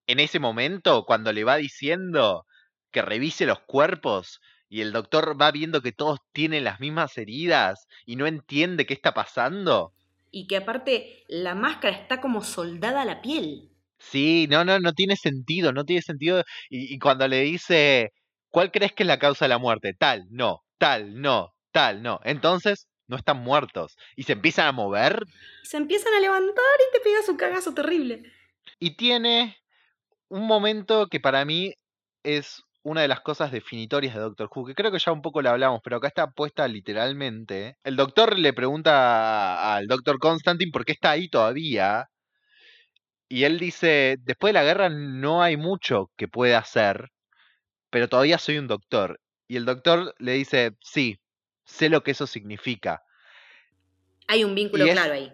[0.06, 2.46] en ese momento cuando le va diciendo
[2.92, 4.42] que revise los cuerpos
[4.73, 8.95] y el doctor va viendo que todos tienen las mismas heridas y no entiende qué
[8.95, 9.93] está pasando.
[10.31, 13.69] Y que aparte la máscara está como soldada a la piel.
[13.99, 16.43] Sí, no, no, no tiene sentido, no tiene sentido.
[16.71, 18.13] Y, cuando le dice,
[18.49, 19.93] ¿cuál crees que es la causa de la muerte?
[19.93, 22.19] Tal, no, tal, no, tal, no.
[22.23, 23.95] Entonces, no están muertos.
[24.15, 25.23] Y se empiezan a mover.
[25.62, 28.23] Se empiezan a levantar y te pega su cagazo terrible.
[28.79, 29.55] Y tiene
[30.29, 31.75] un momento que para mí
[32.23, 35.41] es una de las cosas definitorias de Doctor Who, que creo que ya un poco
[35.41, 37.78] lo hablamos, pero acá está puesta literalmente.
[37.84, 42.10] El doctor le pregunta al doctor Constantine por qué está ahí todavía.
[43.30, 47.10] Y él dice, después de la guerra no hay mucho que pueda hacer,
[47.89, 49.19] pero todavía soy un doctor.
[49.48, 51.19] Y el doctor le dice, sí,
[51.65, 53.02] sé lo que eso significa.
[54.28, 55.34] Hay un vínculo claro ahí.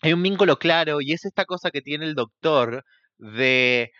[0.00, 2.84] Hay un vínculo claro y es esta cosa que tiene el doctor
[3.18, 3.90] de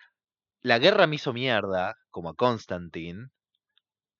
[0.60, 3.28] la guerra me hizo mierda, como a Constantine,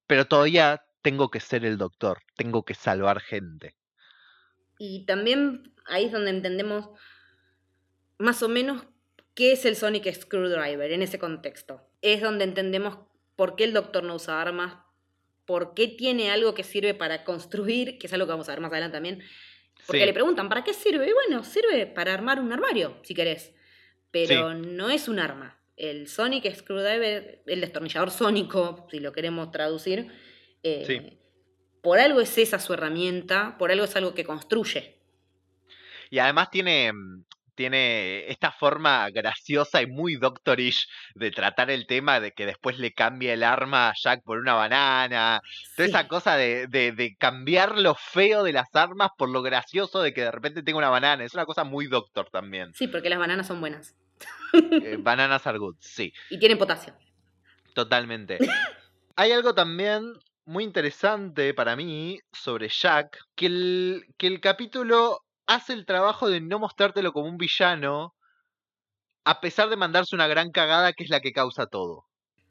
[0.06, 3.74] pero todavía tengo que ser el doctor, tengo que salvar gente.
[4.78, 6.90] Y también ahí es donde entendemos
[8.16, 8.86] más o menos
[9.34, 11.90] qué es el Sonic Screwdriver en ese contexto.
[12.00, 13.00] Es donde entendemos
[13.34, 14.76] por qué el doctor no usa armas,
[15.44, 18.60] por qué tiene algo que sirve para construir, que es algo que vamos a ver
[18.60, 19.24] más adelante también.
[19.88, 21.10] Porque le preguntan, ¿para qué sirve?
[21.10, 23.56] Y bueno, sirve para armar un armario, si querés.
[24.12, 30.12] Pero no es un arma el Sonic Screwdriver, el destornillador sónico, si lo queremos traducir,
[30.62, 31.18] eh,
[31.82, 34.98] por algo es esa su herramienta, por algo es algo que construye.
[36.10, 36.90] Y además tiene,
[37.54, 42.92] tiene esta forma graciosa y muy doctorish de tratar el tema de que después le
[42.92, 45.40] cambia el arma a Jack por una banana.
[45.76, 50.12] Toda esa cosa de, de, cambiar lo feo de las armas por lo gracioso de
[50.12, 51.24] que de repente tenga una banana.
[51.24, 52.72] Es una cosa muy doctor también.
[52.74, 53.94] Sí, porque las bananas son buenas.
[54.52, 56.12] Eh, bananas are good, sí.
[56.30, 56.94] Y tienen potasio.
[57.74, 58.38] Totalmente.
[59.16, 60.12] Hay algo también
[60.44, 66.40] muy interesante para mí sobre Jack, que el, que el capítulo hace el trabajo de
[66.40, 68.14] no mostrártelo como un villano,
[69.24, 72.04] a pesar de mandarse una gran cagada que es la que causa todo.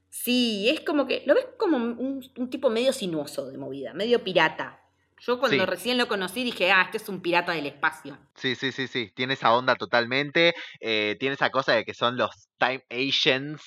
[0.10, 4.87] Sí, es como que lo ves como un tipo medio sinuoso de movida, medio pirata.
[5.20, 8.18] Yo cuando recién lo conocí dije, ah, este es un pirata del espacio.
[8.36, 9.12] Sí, sí, sí, sí.
[9.16, 10.54] Tiene esa onda totalmente.
[10.80, 13.62] Eh, tiene esa cosa de que son los Time Asians,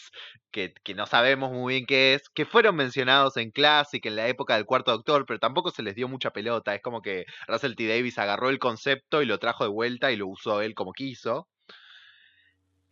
[0.52, 4.28] que, que, no sabemos muy bien qué es, que fueron mencionados en Classic en la
[4.28, 6.74] época del cuarto doctor, pero tampoco se les dio mucha pelota.
[6.74, 7.88] Es como que Russell T.
[7.88, 11.48] Davis agarró el concepto y lo trajo de vuelta y lo usó él como quiso.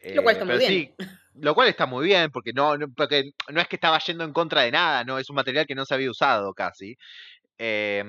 [0.03, 0.95] lo cual está eh, muy bien.
[1.35, 4.63] lo cual está muy bien, porque no, porque no es que estaba yendo en contra
[4.63, 6.97] de nada, no, es un material que no se había usado casi.
[7.61, 8.05] Eh,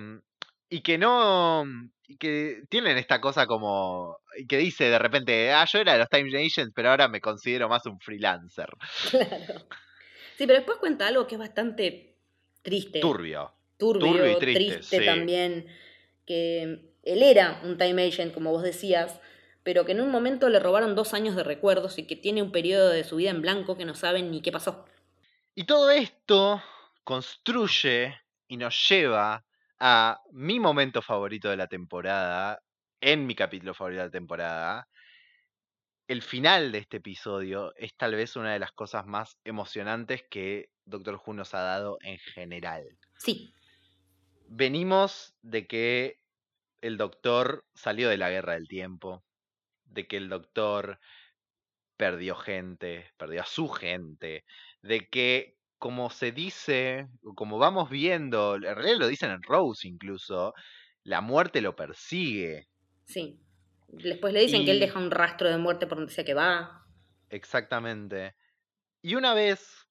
[0.69, 1.65] y que no,
[2.08, 5.99] y que tienen esta cosa como, y que dice de repente, ah, yo era de
[5.99, 8.69] los Time Agents, pero ahora me considero más un freelancer.
[9.10, 9.65] Claro.
[10.38, 12.15] Sí, pero después cuenta algo que es bastante
[12.62, 13.01] triste.
[13.01, 13.51] Turbio.
[13.77, 15.67] Turbio, y triste, también,
[16.25, 19.19] que él era un Time Agent, como vos decías,
[19.63, 22.51] pero que en un momento le robaron dos años de recuerdos y que tiene un
[22.51, 24.86] periodo de su vida en blanco que no saben ni qué pasó.
[25.55, 26.63] Y todo esto
[27.03, 29.43] construye y nos lleva
[29.79, 32.61] a mi momento favorito de la temporada,
[33.01, 34.87] en mi capítulo favorito de la temporada.
[36.07, 40.69] El final de este episodio es tal vez una de las cosas más emocionantes que
[40.85, 42.83] Doctor Who nos ha dado en general.
[43.17, 43.53] Sí.
[44.47, 46.19] Venimos de que
[46.81, 49.23] el Doctor salió de la guerra del tiempo,
[49.85, 50.99] de que el Doctor
[51.95, 54.45] perdió gente, perdió a su gente,
[54.81, 60.53] de que como se dice, como vamos viendo, en realidad lo dicen en Rose incluso,
[61.03, 62.67] la muerte lo persigue.
[63.05, 63.39] Sí.
[63.87, 66.85] Después le dicen que él deja un rastro de muerte por donde sea que va.
[67.29, 68.35] Exactamente.
[69.01, 69.87] Y una vez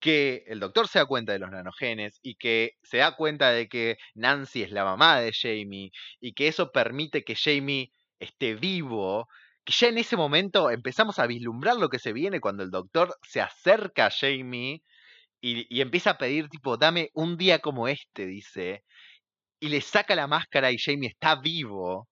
[0.00, 3.68] que el doctor se da cuenta de los nanogenes y que se da cuenta de
[3.68, 9.28] que Nancy es la mamá de Jamie y que eso permite que Jamie esté vivo,
[9.64, 13.16] que ya en ese momento empezamos a vislumbrar lo que se viene cuando el doctor
[13.22, 14.82] se acerca a Jamie
[15.40, 18.84] y, empieza a pedir, tipo, dame un día como este, dice.
[19.60, 22.08] Y le saca la máscara y Jamie está vivo.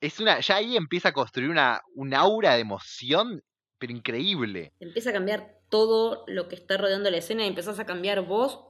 [0.00, 3.42] Es una, ya ahí empieza a construir una, un aura de emoción,
[3.78, 4.72] pero increíble.
[4.80, 8.64] Empieza a cambiar todo lo que está rodeando la escena y empezás a cambiar vos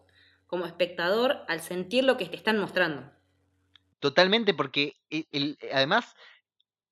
[0.47, 3.11] como espectador al sentir lo que te están mostrando.
[4.01, 5.27] Totalmente, porque e,
[5.73, 6.15] además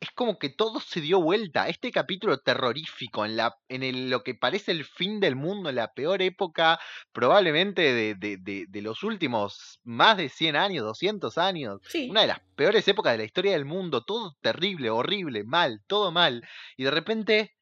[0.01, 1.69] es como que todo se dio vuelta.
[1.69, 5.93] Este capítulo terrorífico, en, la, en lo que parece el fin del mundo, en la
[5.93, 6.81] peor época
[7.13, 11.81] probablemente de, de, de, los últimos más de 100 años, 200 años.
[12.09, 14.03] Una de las peores épocas de la historia del mundo.
[14.03, 16.49] Todo terrible, horrible, mal, todo mal.
[16.79, 17.57] Y de repente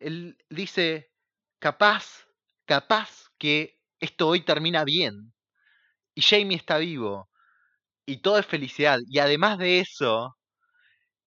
[0.00, 1.12] él dice,
[1.60, 2.26] capaz,
[2.64, 5.32] capaz que esto hoy termina bien.
[6.16, 7.30] Y Jamie está vivo.
[8.06, 8.98] Y todo es felicidad.
[9.08, 10.36] Y además de eso,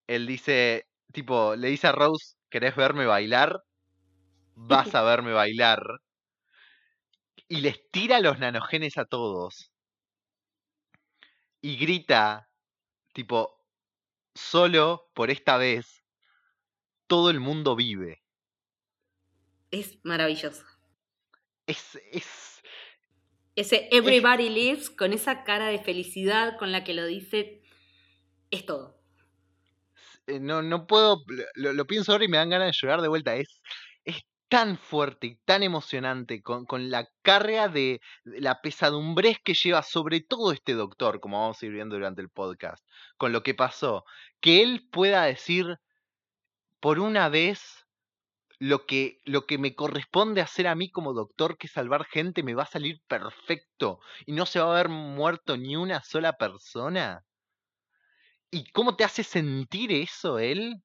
[0.10, 3.64] él dice, tipo, le dice a Rose, ¿querés verme bailar?
[4.56, 5.82] Vas a verme bailar.
[7.50, 9.72] Y les tira los nanogenes a todos.
[11.62, 12.50] Y grita,
[13.14, 13.66] tipo,
[14.36, 16.06] solo por esta vez,
[17.08, 18.24] todo el mundo vive.
[19.72, 20.64] es maravilloso.
[21.68, 22.62] Es, es,
[23.56, 27.62] Ese everybody lives con esa cara de felicidad con la que lo dice,
[28.52, 28.99] es todo.
[30.30, 31.24] Eh, no, no puedo,
[31.56, 33.36] lo, pienso ahora y me dan ganas de llorar de vuelta.
[33.36, 33.62] Es,
[34.06, 39.84] es tan fuerte y tan emocionante con, con la carga de la pesadumbrez que lleva
[39.84, 42.84] sobre todo este doctor, como vamos a ir viendo durante el podcast,
[43.18, 44.06] con lo que pasó,
[44.42, 45.78] que él pueda decir
[46.80, 47.86] por una vez
[48.60, 52.54] lo que, lo que me corresponde hacer a mí como doctor, que salvar gente, me
[52.54, 57.24] va a salir perfecto y no se va a haber muerto ni una sola persona.
[58.52, 60.84] ¿Y cómo te hace sentir eso él?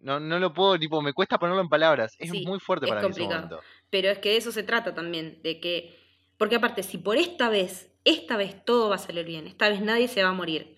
[0.00, 2.14] No, no lo puedo, tipo, me cuesta ponerlo en palabras.
[2.18, 3.22] Es Sí, muy fuerte es para mí ese complicado.
[3.22, 3.64] momento.
[3.90, 5.96] Pero es que de eso se trata también, de que,
[6.36, 9.80] porque aparte, si por esta vez, esta vez todo va a salir bien, esta vez
[9.80, 10.76] nadie se va a morir,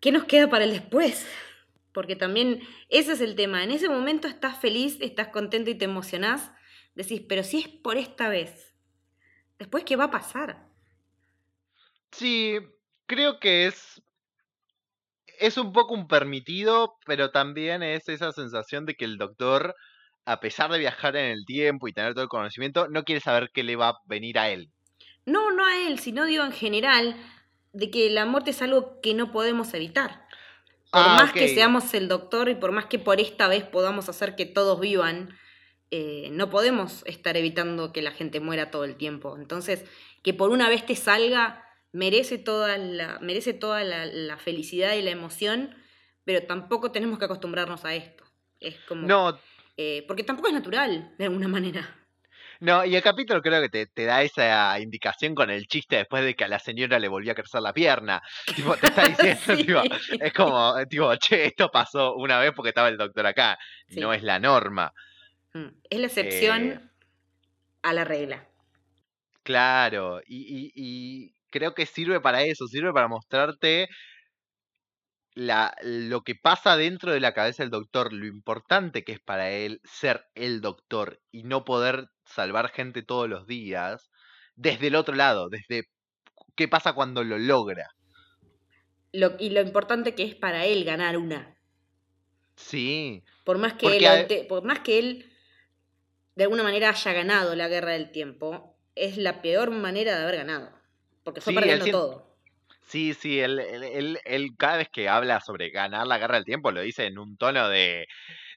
[0.00, 1.26] ¿qué nos queda para el después?
[1.92, 3.64] Porque también ese es el tema.
[3.64, 6.52] En ese momento estás feliz, estás contento y te emocionás.
[6.94, 8.76] Decís, pero si es por esta vez,
[9.58, 10.68] después, ¿qué va a pasar?
[12.12, 12.58] Sí,
[13.06, 14.02] creo que es.
[15.38, 19.74] Es un poco un permitido, pero también es esa sensación de que el doctor,
[20.24, 23.50] a pesar de viajar en el tiempo y tener todo el conocimiento, no quiere saber
[23.52, 24.70] qué le va a venir a él.
[25.26, 27.16] No, no a él, sino digo en general,
[27.72, 30.26] de que la muerte es algo que no podemos evitar.
[30.90, 34.08] Por Ah, más que seamos el doctor y por más que por esta vez podamos
[34.08, 35.34] hacer que todos vivan,
[35.90, 39.36] eh, no podemos estar evitando que la gente muera todo el tiempo.
[39.36, 39.84] Entonces,
[40.22, 45.02] que por una vez te salga, merece toda la, merece toda la, la felicidad y
[45.02, 45.74] la emoción,
[46.24, 48.24] pero tampoco tenemos que acostumbrarnos a esto.
[48.60, 49.06] Es como.
[49.06, 49.38] No,
[49.76, 51.96] eh, porque tampoco es natural, de alguna manera.
[52.60, 56.22] no, y el capítulo creo que te, te da esa indicación con el chiste después
[56.24, 58.22] de que a la señora le volvió a crecer la pierna.
[58.54, 59.64] Tipo, te está diciendo, Sí.
[59.64, 59.80] tipo,
[60.24, 63.58] es como, tipo, che, esto pasó una vez porque estaba el doctor acá.
[63.88, 63.98] Sí.
[64.00, 64.92] No es la norma.
[65.54, 66.80] Mm, Es la excepción Eh,
[67.82, 68.46] a la regla.
[69.42, 73.88] Claro, y, y- y creo que sirve para eso, sirve para mostrarte
[75.34, 79.50] la, lo que pasa dentro de la cabeza del doctor, lo importante que es para
[79.50, 84.10] él ser el doctor y no poder salvar gente todos los días,
[84.56, 85.84] desde el otro lado, desde
[86.56, 87.86] qué pasa cuando lo logra.
[89.12, 91.56] Lo- y lo importante que es para él ganar una.
[92.56, 95.30] Sí, Por más que, Porque él, por más que él
[96.34, 100.36] de alguna manera haya ganado la guerra del tiempo, es la peor manera de haber
[100.36, 100.81] ganado.
[101.24, 102.38] Porque fue Sí, perdiendo todo.
[102.82, 106.44] sí, sí, él, él, él- él cada vez que habla sobre ganar la guerra del
[106.44, 108.06] tiempo lo dice en un tono de,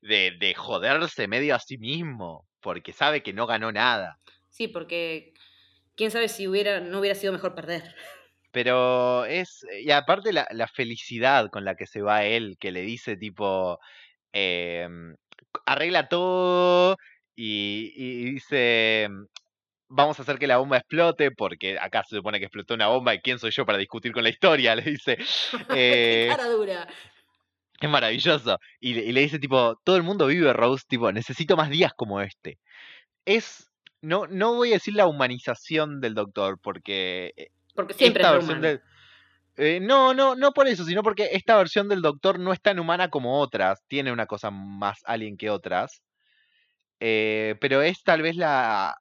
[0.01, 4.17] de, de joderse medio a sí mismo, porque sabe que no ganó nada.
[4.49, 5.33] Sí, porque
[5.95, 7.95] quién sabe si hubiera, no hubiera sido mejor perder.
[8.51, 12.81] Pero es, y aparte la, la felicidad con la que se va él, que le
[12.81, 13.79] dice tipo,
[14.33, 15.15] em,
[15.65, 16.97] arregla todo
[17.35, 19.09] y, y dice,
[19.87, 23.13] vamos a hacer que la bomba explote, porque acá se supone que explotó una bomba
[23.13, 25.17] y quién soy yo para discutir con la historia, le dice.
[25.69, 26.87] Qué Eh, cara dura.
[27.81, 28.57] es maravilloso.
[28.79, 31.91] Y, le- y le dice tipo, todo el mundo vive Rose, tipo, necesito más días
[31.95, 32.57] como este.
[33.25, 33.71] Es,
[34.01, 38.47] no, no voy a decir la humanización del doctor, porque eh, Porque siempre esta es
[38.47, 38.67] versión humano.
[38.67, 38.81] del...
[39.57, 42.79] eh, no, no, no por eso, sino porque esta versión del Doctor no es tan
[42.79, 43.81] humana como otras.
[43.87, 46.01] Tiene una cosa más alien que otras.
[46.99, 48.95] eh, pero es tal vez la,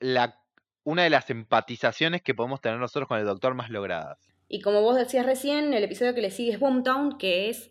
[0.00, 0.40] la
[0.84, 4.18] una de las empatizaciones que podemos tener nosotros con el Doctor más logradas.
[4.48, 7.70] Y como vos decías recién, el episodio que le sigue es Boomtown, que es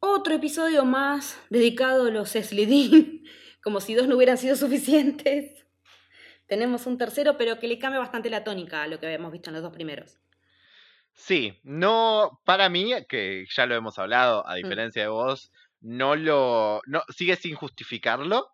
[0.00, 3.24] otro episodio más dedicado a los Slidin,
[3.62, 5.64] como si dos no hubieran sido suficientes.
[6.46, 9.50] Tenemos un tercero, pero que le cambia bastante la tónica a lo que habíamos visto
[9.50, 10.18] en los dos primeros.
[11.12, 14.56] Sí, no, para mí, que ya lo hemos hablado, a Mm.
[14.56, 18.50] diferencia de vos, no lo, no, sigue sin justificarlo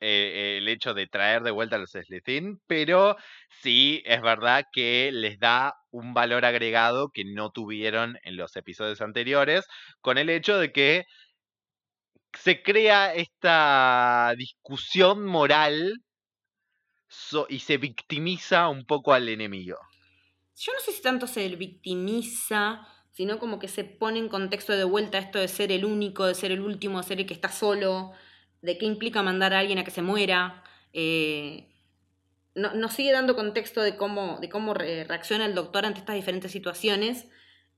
[0.00, 3.16] eh, el hecho de traer de vuelta a los Slytherin, pero
[3.62, 9.00] sí es verdad que les da un valor agregado que no tuvieron en los episodios
[9.00, 9.66] anteriores,
[10.00, 11.04] con el hecho de que
[12.32, 16.02] se crea esta discusión moral
[17.48, 19.78] y se victimiza un poco al enemigo.
[20.56, 24.84] Yo no sé si tanto se victimiza, sino como que se pone en contexto de
[24.84, 27.50] vuelta esto de ser el único, de ser el último, de ser el que está
[27.50, 28.12] solo,
[28.62, 30.62] de qué implica mandar a alguien a que se muera.
[30.92, 31.66] Eh,
[32.54, 36.16] no- nos sigue dando contexto de cómo, de cómo re- reacciona el doctor ante estas
[36.16, 37.26] diferentes situaciones,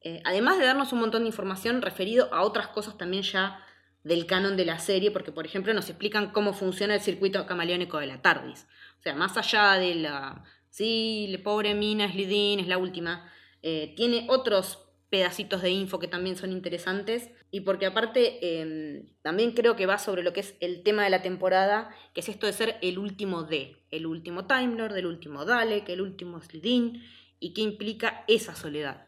[0.00, 3.64] eh, además de darnos un montón de información referido a otras cosas también ya
[4.02, 7.98] del canon de la serie, porque por ejemplo nos explican cómo funciona el circuito camaleónico
[7.98, 8.66] de la TARDIS.
[8.98, 10.42] O sea, más allá de la...
[10.70, 13.30] Sí, la pobre mina Slidin es la última.
[13.62, 14.81] eh, tiene otros
[15.12, 19.98] pedacitos de info que también son interesantes y porque aparte em, también creo que va
[19.98, 22.98] sobre lo que es el tema de la temporada, que es esto de ser el
[22.98, 27.04] último D, el último Time Lord, el último Dalek, el último Slidin
[27.38, 29.06] y qué implica esa soledad.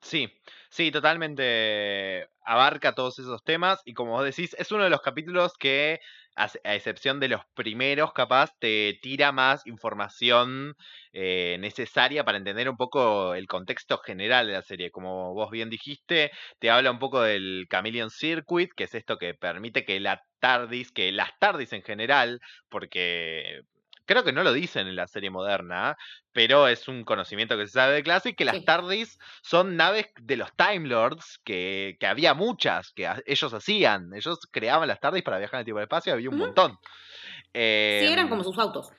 [0.00, 0.32] Sí,
[0.70, 5.52] sí, totalmente abarca todos esos temas y como vos decís, es uno de los capítulos
[5.58, 6.00] que,
[6.36, 10.74] a, excepción de los primeros, capaz, te tira más información
[11.12, 14.90] eh, necesaria para entender un poco el contexto general de la serie.
[14.90, 19.34] Como vos bien dijiste, te habla un poco del Chameleon Circuit, que es esto que
[19.34, 23.62] permite que la TARDIS, que las TARDIS en general, porque
[24.06, 25.96] creo que no lo dicen en la serie moderna,
[26.32, 30.36] pero es un conocimiento que se sabe de clase, que las TARDIS son naves de
[30.36, 34.12] los Time Lords, que, que había muchas, que ellos hacían.
[34.14, 36.78] Ellos creaban las TARDIS para viajar en el tiempo del espacio, había un montón.
[37.52, 38.90] sí, eran em, como sus autos.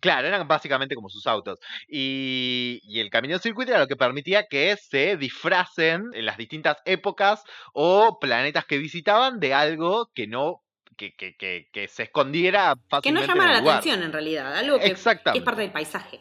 [0.00, 1.58] Claro, eran básicamente como sus autos.
[1.86, 6.78] Y, y, el camino circuito era lo que permitía que se disfracen en las distintas
[6.86, 10.62] épocas o planetas que visitaban de algo que no
[11.00, 13.26] que, se escondiera fácilmente.
[13.26, 16.20] Que no llamara la atención en realidad, algo que, es parte del paisaje.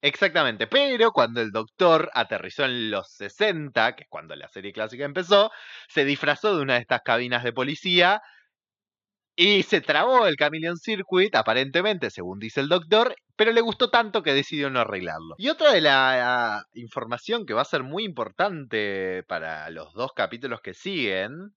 [0.00, 5.04] Exactamente, pero cuando el doctor aterrizó en los 60, que es cuando la serie clásica
[5.04, 5.50] empezó,
[5.88, 8.20] se disfrazó de una de estas cabinas de policía
[9.36, 14.22] y se trabó el Chameleon Circuit, aparentemente, según dice el doctor, pero le gustó tanto
[14.22, 15.34] que decidió no arreglarlo.
[15.38, 20.60] Y otra de la información que va a ser muy importante para los dos capítulos
[20.60, 21.54] que siguen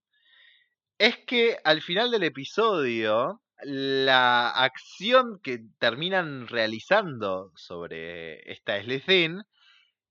[0.98, 9.44] es que al final del episodio, la acción que terminan realizando sobre esta Slethine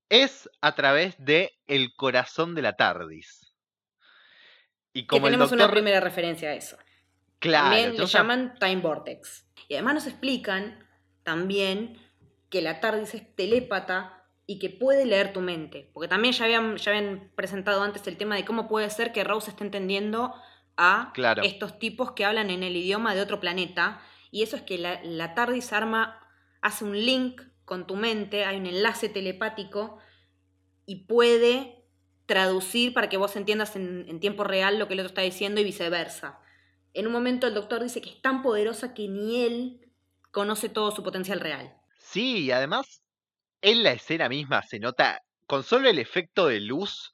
[0.09, 3.53] es a través de el corazón de la TARDIS.
[4.93, 6.77] Y como que tenemos una primera referencia a eso.
[7.39, 7.75] Claro.
[7.75, 9.45] También le llaman Time Vortex.
[9.67, 10.87] Y además nos explican
[11.23, 11.99] también
[12.49, 15.91] que la TARDIS es telépata y que puede leer tu mente.
[15.93, 19.25] Porque también ya habían, ya habían presentado antes el tema de cómo puede ser que
[19.25, 20.33] Rose esté entendiendo
[20.77, 21.11] a
[21.43, 24.01] estos tipos que hablan en el idioma de otro planeta.
[24.31, 26.19] Y eso es que la, la TARDIS arma,
[26.61, 29.99] hace un link con tu mente, hay un enlace telepático
[30.85, 31.77] y puede
[32.27, 35.63] traducir para que vos entiendas en, tiempo real lo que el otro está diciendo y
[35.63, 36.39] viceversa.
[36.93, 39.91] En un momento el doctor dice que es tan poderosa que ni él
[40.31, 41.75] conoce todo su potencial real.
[41.97, 43.01] Sí, y además
[43.61, 47.11] en la escena misma se nota con solo el efecto de luz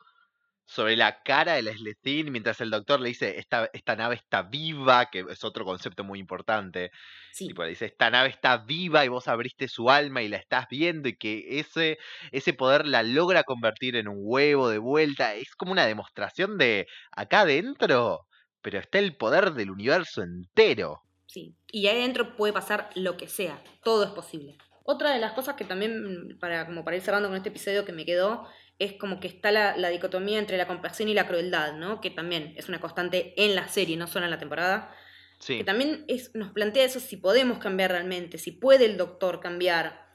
[0.73, 1.71] sobre la cara de la
[2.03, 6.19] mientras el doctor le dice, esta, esta nave está viva, que es otro concepto muy
[6.19, 6.89] importante.
[7.31, 7.47] Sí.
[7.47, 11.07] Tipo, dice, esta nave está viva y vos abriste su alma y la estás viendo
[11.07, 11.99] y que ese,
[12.31, 15.35] ese poder la logra convertir en un huevo de vuelta.
[15.35, 18.25] Es como una demostración de acá adentro,
[18.61, 21.01] pero está el poder del universo entero.
[21.27, 24.57] Sí, y ahí adentro puede pasar lo que sea, todo es posible.
[24.85, 27.93] Otra de las cosas que también, para, como para ir cerrando con este episodio que
[27.93, 28.47] me quedó,
[28.79, 32.01] es como que está la, dicotomía entre la compasión y la crueldad, ¿no?
[32.01, 34.93] Que también es una constante en la serie, no solo en la temporada.
[35.39, 35.57] Sí.
[35.57, 40.05] Que también es, nos plantea eso si podemos cambiar realmente, si puede el doctor cambiar,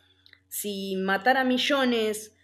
[0.48, 2.34] si matar a millones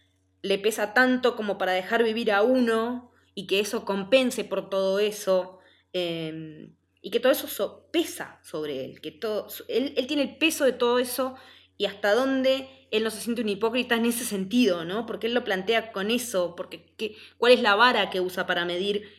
[0.42, 4.98] le pesa tanto como para dejar vivir a uno y que eso compense por todo
[4.98, 5.58] eso.
[5.92, 10.64] Em, y que todo eso pesa sobre él, que todo, él, él tiene el peso
[10.64, 11.34] de todo eso
[11.76, 15.04] y hasta dónde él no se siente un hipócrita en ese sentido, ¿no?
[15.06, 18.64] Porque él lo plantea con eso, porque ¿qué, ¿cuál es la vara que usa para
[18.64, 19.10] medir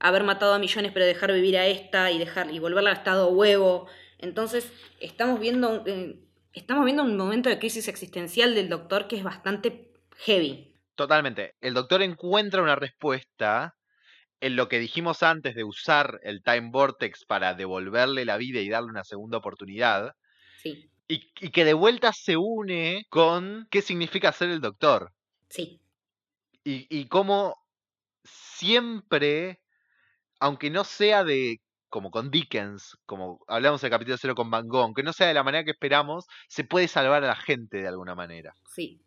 [0.00, 3.28] haber matado a millones pero dejar vivir a esta y dejar y volverla a estado
[3.28, 3.86] huevo?
[4.18, 6.18] Entonces, estamos viendo eh,
[6.52, 10.74] estamos viendo un momento de crisis existencial del doctor que es bastante heavy.
[10.94, 11.54] Totalmente.
[11.60, 13.76] El doctor encuentra una respuesta
[14.40, 18.68] en lo que dijimos antes de usar el Time Vortex para devolverle la vida y
[18.68, 20.14] darle una segunda oportunidad.
[20.62, 20.88] Sí.
[21.08, 25.12] Y, que de vuelta se une con qué significa ser el doctor.
[25.48, 25.80] Sí.
[26.64, 27.56] Y, y cómo
[28.24, 29.60] siempre,
[30.38, 34.68] aunque no sea de como con Dickens, como hablamos en el capítulo cero con Van
[34.68, 37.78] Gogh, que no sea de la manera que esperamos, se puede salvar a la gente
[37.78, 38.54] de alguna manera.
[38.74, 39.00] Sí.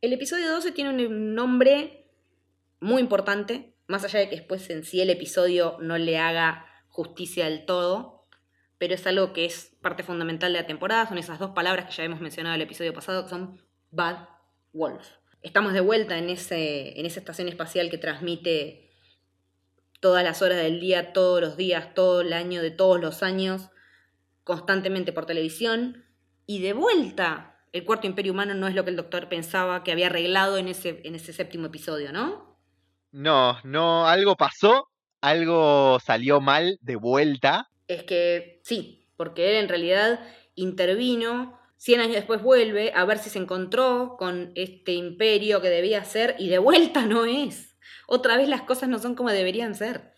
[0.00, 2.06] El episodio 12 tiene un nombre
[2.80, 7.44] muy importante, más allá de que después en sí el episodio no le haga justicia
[7.46, 8.23] del todo,
[8.78, 11.92] pero es algo que es parte fundamental de la temporada, son esas dos palabras que
[11.92, 13.60] ya hemos mencionado en el episodio pasado, que son
[13.90, 14.28] Bad
[14.72, 15.06] Wolf.
[15.42, 18.90] Estamos de vuelta en, ese, en esa estación espacial que transmite
[20.00, 23.70] todas las horas del día, todos los días, todo el año, de todos los años,
[24.42, 26.04] constantemente por televisión,
[26.46, 29.90] y de vuelta el cuarto imperio humano no es lo que el doctor pensaba que
[29.90, 32.56] había arreglado en ese, en ese séptimo episodio, ¿no?
[33.10, 34.88] No, no, algo pasó,
[35.20, 40.20] algo salió mal de vuelta, es que sí, porque él en realidad
[40.54, 46.04] intervino, 100 años después vuelve a ver si se encontró con este imperio que debía
[46.04, 47.76] ser y de vuelta no es.
[48.06, 50.14] Otra vez las cosas no son como deberían ser.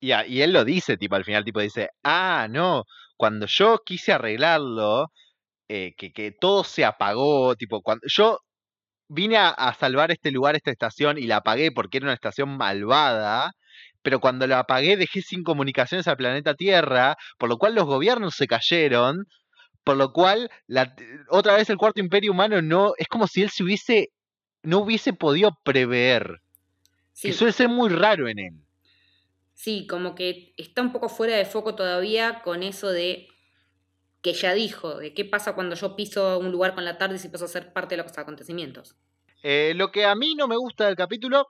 [0.00, 2.84] Y, y él lo dice, tipo, al final, tipo, dice, ah, no,
[3.16, 5.12] cuando yo quise arreglarlo,
[5.68, 8.38] eh, que, que, todo se apagó, tipo, cuando yo
[9.10, 13.52] vine a, salvar este lugar, esta estación, y la apagué porque era una estación malvada,
[14.02, 18.34] pero cuando la apagué dejé sin comunicaciones al planeta Tierra, por lo cual los gobiernos
[18.34, 19.26] se cayeron,
[19.84, 20.94] por lo cual la,
[21.28, 24.10] otra vez el cuarto imperio humano no, es como si él se hubiese,
[24.62, 26.40] no hubiese podido prever.
[27.20, 28.54] Que suele ser muy raro en él.
[29.52, 33.28] Sí, como que está un poco fuera de foco todavía con eso de
[34.22, 37.28] que ya dijo, de qué pasa cuando yo piso un lugar con la tarde y
[37.28, 38.96] paso a ser parte de los acontecimientos.
[39.42, 41.46] Eh, lo que a mí no me gusta del capítulo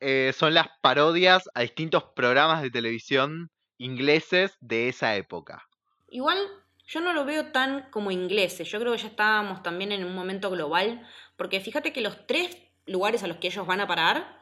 [0.00, 5.68] eh, son las parodias a distintos programas de televisión ingleses de esa época.
[6.08, 6.38] Igual
[6.86, 10.14] yo no lo veo tan como ingleses, yo creo que ya estábamos también en un
[10.14, 14.40] momento global, porque fíjate que los tres lugares a los que ellos van a parar,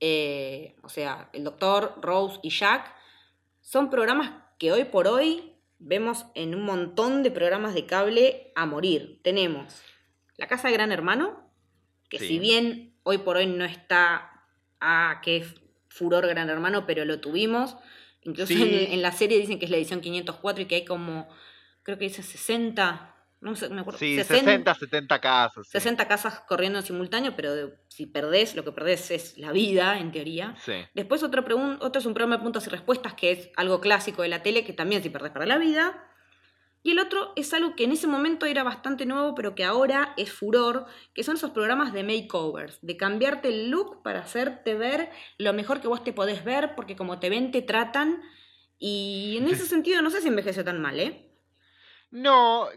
[0.00, 2.94] eh, o sea, el doctor, Rose y Jack,
[3.60, 8.64] son programas que hoy por hoy vemos en un montón de programas de cable a
[8.64, 9.20] morir.
[9.22, 9.82] Tenemos
[10.36, 11.50] La Casa de Gran Hermano,
[12.08, 14.37] que si bien hoy por hoy no está
[14.80, 15.44] ah, qué
[15.88, 17.76] furor Gran Hermano, pero lo tuvimos.
[18.22, 21.28] Incluso en, la serie dicen que es la edición 504 y que hay como,
[21.82, 23.98] creo que dice 60 no sé, me acuerdo.
[23.98, 25.68] Sí, 60, 70 casas.
[25.68, 30.10] 60 casas corriendo en simultáneo, pero si perdés, lo que perdés es la vida, en
[30.10, 30.56] teoría.
[30.94, 31.44] Después otro,
[31.80, 34.64] otro es un programa de puntos y respuestas, que es algo clásico de la tele,
[34.64, 36.04] que también si perdés para la vida.
[36.88, 40.14] Y el otro es algo que en ese momento era bastante nuevo, pero que ahora
[40.16, 45.10] es furor, que son esos programas de makeovers, de cambiarte el look para hacerte ver
[45.36, 48.22] lo mejor que vos te podés ver, porque como te ven, te tratan.
[48.78, 51.30] Y en ese sentido no sé si envejeció tan mal, ¿eh?
[52.10, 52.68] No,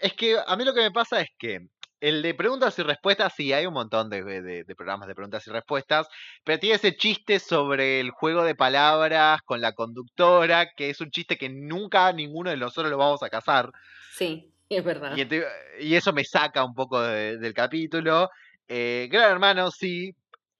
[0.00, 1.68] es que a mí lo que me pasa es que
[2.00, 6.08] el de preguntas y respuestas, sí, hay un montón de, programas de preguntas y respuestas,
[6.44, 11.10] pero tiene ese chiste sobre el juego de palabras con la conductora, que es un
[11.10, 13.72] chiste que nunca ninguno de nosotros lo vamos a cazar.
[14.12, 15.16] Sí, es verdad.
[15.16, 18.30] Y, eso me saca un poco del capítulo.
[18.68, 20.14] Eh, Gran Hermano, sí,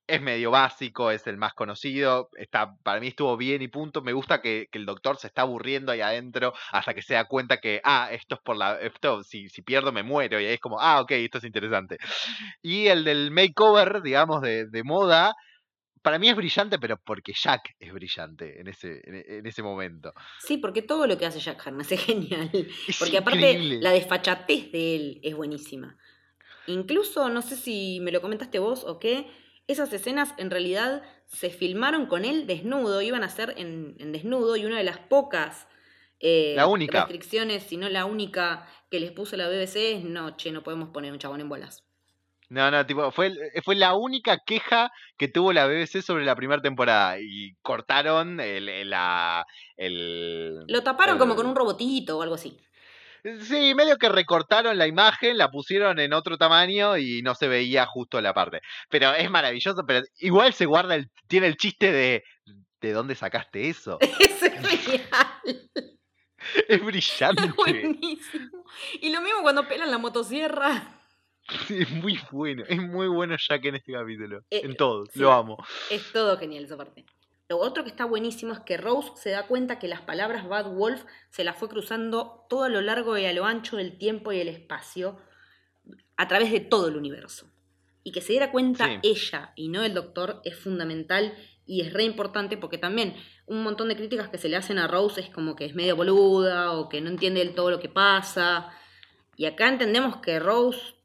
[0.08, 4.00] es medio básico, es el más conocido, está, para mí estuvo bien y punto.
[4.02, 7.58] Me gusta que, el doctor se está aburriendo ahí adentro hasta que se da cuenta
[7.58, 10.60] que, ah, esto es por la, esto, si, si pierdo me muero, y ahí es
[10.60, 11.98] como, ah, ok, esto es interesante.
[12.62, 15.34] Y el del makeover, digamos, de, de moda,
[16.02, 20.14] para mí es brillante, pero porque Jack es brillante en ese, en, ese momento.
[20.38, 22.50] Sí, porque todo lo que hace Jack Harkness es genial.
[22.98, 25.98] porque aparte la desfachatez de él es buenísima.
[26.66, 29.26] Incluso, no sé si me lo comentaste vos o qué,
[29.68, 34.64] esas escenas en realidad se filmaron con él desnudo, iban a ser en, desnudo y
[34.64, 35.68] una de las pocas
[36.20, 36.56] eh,
[36.90, 40.88] restricciones, si no la única que les puso la BBC es no, che, no podemos
[40.88, 41.84] poner un chabón en bolas.
[42.48, 43.30] No, no, tipo, fue,
[43.62, 47.20] fue la única queja que tuvo la BBC sobre la primera temporada.
[47.20, 49.46] Y cortaron el, la,
[49.76, 52.58] el, Lo taparon como con un robotito o algo así.
[53.40, 57.86] Sí, medio que recortaron la imagen, la pusieron en otro tamaño y no se veía
[57.86, 58.60] justo la parte.
[58.88, 62.24] Pero es maravilloso, pero igual se guarda el, tiene el chiste de
[62.80, 63.98] ¿de dónde sacaste eso?
[64.20, 65.70] Es genial.
[66.68, 67.44] Es brillante.
[67.44, 68.64] Es buenísimo.
[69.00, 71.00] Y lo mismo cuando pelan la motosierra.
[71.68, 74.44] Es muy bueno, es muy bueno Jack en este capítulo.
[74.50, 75.56] Eh, en todo, lo amo.
[75.90, 77.06] Es todo genial esa parte.
[77.50, 80.70] Lo otro que está buenísimo es que Rose se da cuenta que las palabras Bad
[80.70, 84.32] Wolf se las fue cruzando todo a lo largo y a lo ancho del tiempo
[84.32, 85.16] y el espacio
[86.18, 87.50] a través de todo el universo.
[88.04, 91.34] Y que se diera cuenta ella y no el doctor es fundamental
[91.64, 94.86] y es re importante porque también un montón de críticas que se le hacen a
[94.86, 97.88] Rose es como que es medio boluda o que no entiende del todo lo que
[97.88, 98.70] pasa.
[99.36, 100.96] Y acá entendemos que Rose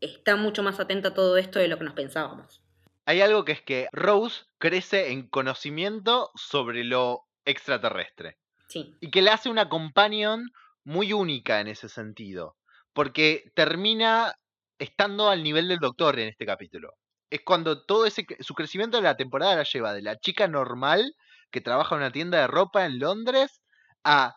[0.00, 2.62] está mucho más atenta a todo esto de lo que nos pensábamos
[3.08, 8.36] hay algo que es que Rose crece en conocimiento sobre lo extraterrestre.
[8.68, 8.94] Sí.
[9.00, 10.50] Y que le hace una companion
[10.84, 12.56] muy única en ese sentido.
[12.92, 14.34] Porque termina
[14.78, 16.94] estando al nivel del doctor en este capítulo.
[17.30, 21.14] Es cuando todo ese su crecimiento de la temporada la lleva de la chica normal
[21.50, 23.62] que trabaja en una tienda de ropa en Londres
[24.04, 24.34] a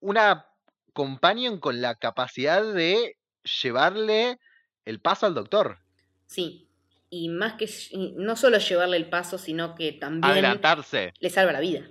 [0.00, 0.46] una
[0.92, 3.16] companion con la capacidad de
[3.62, 4.38] llevarle
[4.84, 5.78] el paso al doctor.
[6.26, 6.68] Sí,
[7.14, 7.70] y más que
[8.16, 11.14] no solo llevarle el paso, sino que también adelantarse.
[11.20, 11.88] Le salva la vida.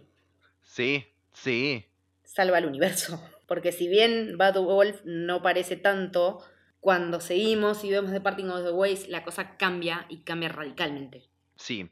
[0.63, 1.85] Sí, sí.
[2.23, 3.23] Salva el universo.
[3.47, 6.43] Porque si bien Bad Wolf no parece tanto,
[6.81, 11.29] cuando seguimos y vemos The Parting of the Ways, la cosa cambia y cambia radicalmente.
[11.55, 11.89] Sí.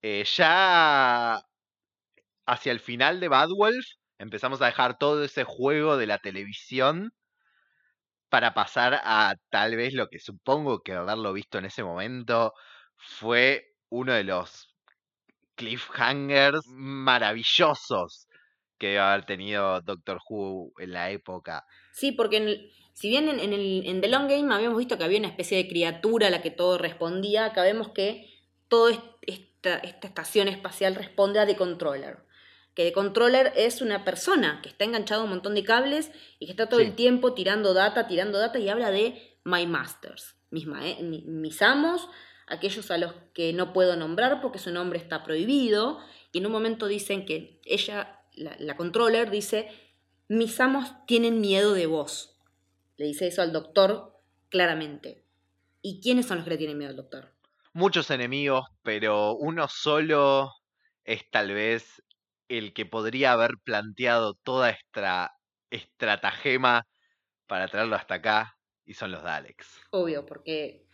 [0.00, 1.44] Eh, ya
[2.46, 3.86] hacia el final de Bad Wolf
[4.18, 7.12] empezamos a dejar todo ese juego de la televisión
[8.28, 12.52] para pasar a tal vez lo que supongo que haberlo visto en ese momento
[12.96, 14.74] fue uno de los
[15.54, 18.28] cliffhangers maravillosos
[18.78, 21.66] que debe haber tenido Doctor Who en la época.
[21.92, 25.68] Sí, porque si bien en, The Long Game habíamos visto que había una especie de
[25.68, 28.30] criatura a la que todo respondía, acá que
[28.68, 32.27] toda esta, esta estación espacial responde a The Controller.
[32.78, 36.46] Que The Controller es una persona que está enganchada a un montón de cables y
[36.46, 36.86] que está todo Sí.
[36.86, 42.08] el tiempo tirando data, tirando data y habla de My Masters, mis, mi- mis amos,
[42.46, 45.98] aquellos a los que no puedo nombrar porque su nombre está prohibido.
[46.30, 49.68] Y en un momento dicen que ella, la, la controller, dice,
[50.28, 52.38] mis amos tienen miedo de vos.
[52.96, 54.20] Le dice eso al doctor
[54.50, 55.24] claramente.
[55.82, 57.32] ¿Y quiénes son los que le tienen miedo al doctor?
[57.72, 60.52] Muchos enemigos, pero uno solo
[61.02, 62.04] es tal vez
[62.48, 65.32] el que podría haber planteado toda esta
[65.70, 66.86] estratagema
[67.46, 69.80] para traerlo hasta acá, y son los Daleks.
[69.90, 70.84] Obvio, porque...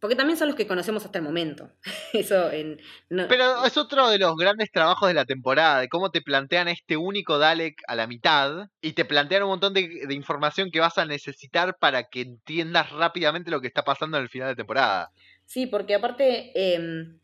[0.00, 1.70] Porque también son los que conocemos hasta el momento.
[2.14, 2.80] Eso en...
[3.10, 6.68] no- Pero es otro de los grandes trabajos de la temporada, de cómo te plantean
[6.68, 10.80] este único Dalek a la mitad y te plantean un montón de, de información que
[10.80, 14.56] vas a necesitar para que entiendas rápidamente lo que está pasando en el final de
[14.56, 15.10] temporada.
[15.44, 17.18] Sí, porque aparte em,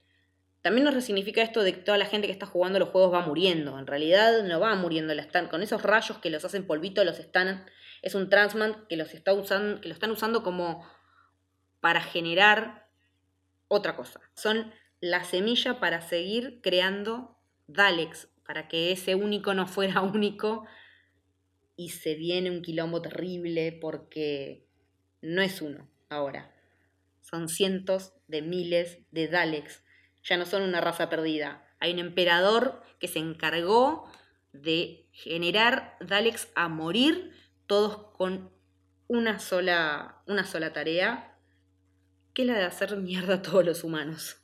[0.67, 3.25] también nos resignifica esto de que toda la gente que está jugando los juegos va
[3.25, 3.79] muriendo.
[3.79, 7.21] En realidad no va muriendo, la están, con esos rayos que los hacen polvito, los
[7.21, 7.67] están.
[8.03, 10.85] Es un transman que los está usando, que lo están usando como
[11.79, 12.89] para generar
[13.69, 14.21] otra cosa.
[14.35, 17.39] Son la semilla para seguir creando
[17.69, 20.67] Daleks, para que ese único no fuera único.
[21.77, 24.67] Y se viene un quilombo terrible porque
[25.23, 26.53] no es uno ahora.
[27.21, 29.86] Son cientos de miles de Daleks.
[30.29, 31.65] Ya no son una raza perdida.
[31.79, 34.11] Hay un emperador que se encargó
[34.53, 37.33] de generar Daleks a morir,
[37.67, 38.51] todos con
[39.09, 41.39] una sola, una sola tarea,
[42.35, 44.39] que es la de hacer mierda a todos los humanos.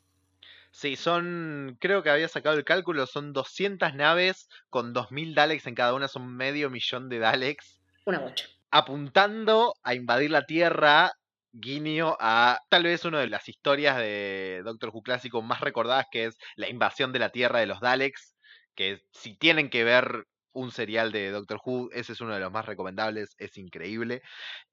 [0.71, 5.75] Sí, son, creo que había sacado el cálculo, son 200 naves con 2.000 Daleks en
[5.75, 8.47] cada una, son medio millón de Daleks, Una bocha.
[8.71, 11.13] apuntando a invadir la Tierra,
[11.53, 16.27] guiño a tal vez una de las historias de Doctor Who clásico más recordadas, que
[16.27, 18.35] es la invasión de la Tierra de los Daleks,
[18.75, 22.53] que si tienen que ver un serial de Doctor Who, ese es uno de los
[22.53, 24.23] más recomendables, es increíble.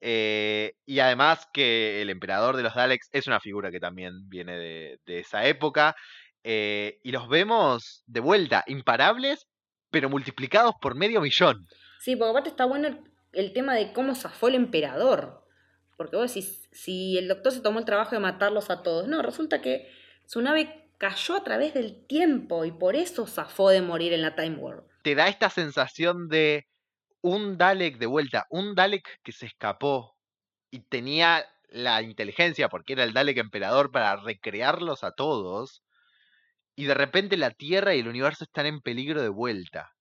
[0.00, 4.56] Eh, y además que el emperador de los Daleks es una figura que también viene
[4.56, 5.94] de, esa época.
[6.42, 9.46] eh, y los vemos de vuelta, imparables,
[9.90, 11.66] pero multiplicados por medio millón.
[12.00, 13.00] Sí, porque aparte está bueno el,
[13.32, 15.44] el tema de cómo zafó el emperador.
[16.00, 19.06] Porque vos decís, si el doctor se tomó el trabajo de matarlos a todos.
[19.06, 19.86] No, resulta que
[20.24, 24.34] su nave cayó a través del tiempo y por eso zafó de morir en la
[24.34, 24.82] Time War.
[25.02, 26.66] Te da esta sensación de
[27.20, 30.16] un Dalek de vuelta, un Dalek que se escapó
[30.70, 35.82] y tenía la inteligencia, porque era el Dalek emperador, para recrearlos a todos.
[36.76, 39.92] Y de repente la Tierra y el universo están en peligro de vuelta.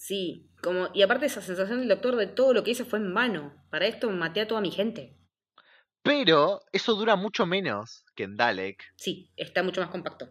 [0.00, 3.12] Sí, como, y aparte esa sensación del doctor de todo lo que hice fue en
[3.12, 3.66] vano.
[3.70, 5.18] Para esto maté a toda mi gente.
[6.02, 8.84] Pero eso dura mucho menos que en Dalek.
[8.96, 10.28] Sí, está mucho más compacto.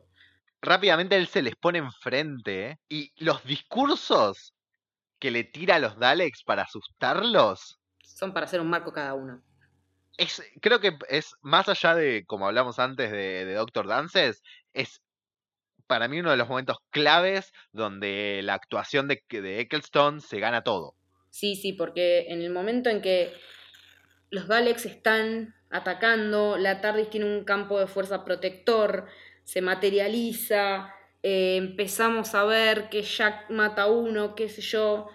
[0.61, 4.53] Rápidamente él se les pone enfrente y los discursos
[5.20, 9.41] que le tira a los Daleks para asustarlos Son para hacer un marco cada uno.
[10.17, 14.41] es, creo que es más allá de, como hablamos antes de, de Doctor Dances,
[14.74, 15.01] es
[15.90, 20.64] para mí uno de los momentos claves donde la actuación de, de Eccleston se gana
[20.64, 20.96] todo.
[21.32, 23.34] Sí, sí, porque en el momento en que
[24.30, 29.08] los Daleks están atacando, la TARDIS tiene un campo de fuerza protector,
[29.44, 35.10] se materializa, eh, empezamos a ver que Jack mata a uno, qué sé yo.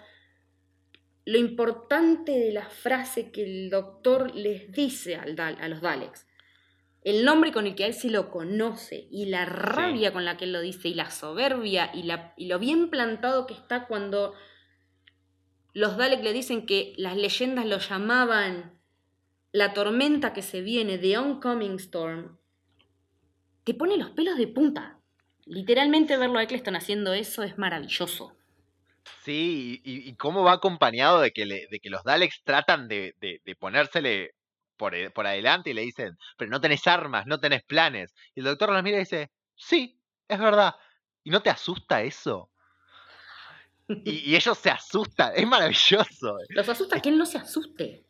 [1.23, 6.24] Lo importante de la frase que el doctor les dice a los Daleks,
[7.05, 10.35] el nombre con el que a él se lo conoce y la rabia con la
[10.35, 13.85] que él lo dice y la soberbia y, la, y lo bien plantado que está
[13.87, 14.33] cuando
[15.73, 18.79] los Dalek le dicen que las leyendas lo llamaban
[19.51, 22.37] la tormenta que se viene, The Oncoming Storm,
[23.63, 24.99] te pone los pelos de punta.
[25.45, 28.35] Literalmente verlo a Eccleston haciendo eso es maravilloso.
[29.23, 33.15] Sí, y, y cómo va acompañado de que, le- de que los Daleks tratan de,
[33.21, 34.34] de- de ponérsele
[34.77, 38.13] por, e- por adelante y le dicen, pero no tenés armas, no tenés planes.
[38.35, 40.75] Y el doctor los mira y dice, sí, es verdad.
[41.23, 42.49] ¿Y no te asusta eso?
[43.87, 46.37] Y, y ellos se asustan, es maravilloso.
[46.49, 48.03] Los asusta que él no se asuste.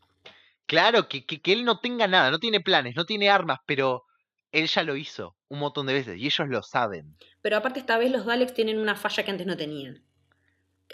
[0.66, 4.06] Claro, que, que, que él no tenga nada, no tiene planes, no tiene armas, pero
[4.54, 7.18] él ya lo hizo un montón de veces y ellos lo saben.
[7.42, 10.02] Pero aparte esta vez los Daleks tienen una falla que antes no tenían.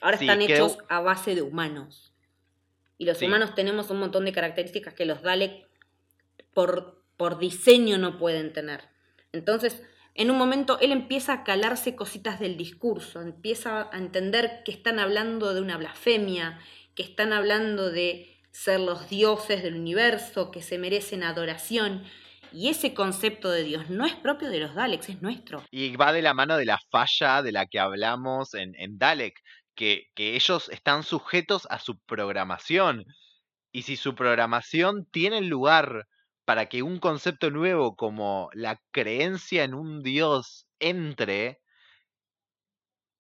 [0.01, 2.11] Ahora Sí, están que- hechos a base de humanos.
[3.01, 3.25] Y los Sí.
[3.25, 5.65] humanos tenemos un montón de características que los Daleks
[6.53, 8.81] por, por diseño no pueden tener.
[9.31, 9.81] Entonces,
[10.13, 14.99] en un momento él empieza a calarse cositas del discurso, empieza a entender que están
[14.99, 16.59] hablando de una blasfemia,
[16.93, 22.03] que están hablando de ser los dioses del universo, que se merecen adoración.
[22.53, 25.63] Y ese concepto de Dios no es propio de los Daleks, es nuestro.
[25.71, 29.41] Y va de la mano de la falla de la que hablamos en, en Dalek,
[29.76, 33.05] que, ellos están sujetos a su programación.
[33.72, 36.07] Y si su programación tiene lugar
[36.45, 41.61] para que un concepto nuevo como la creencia en un Dios entre,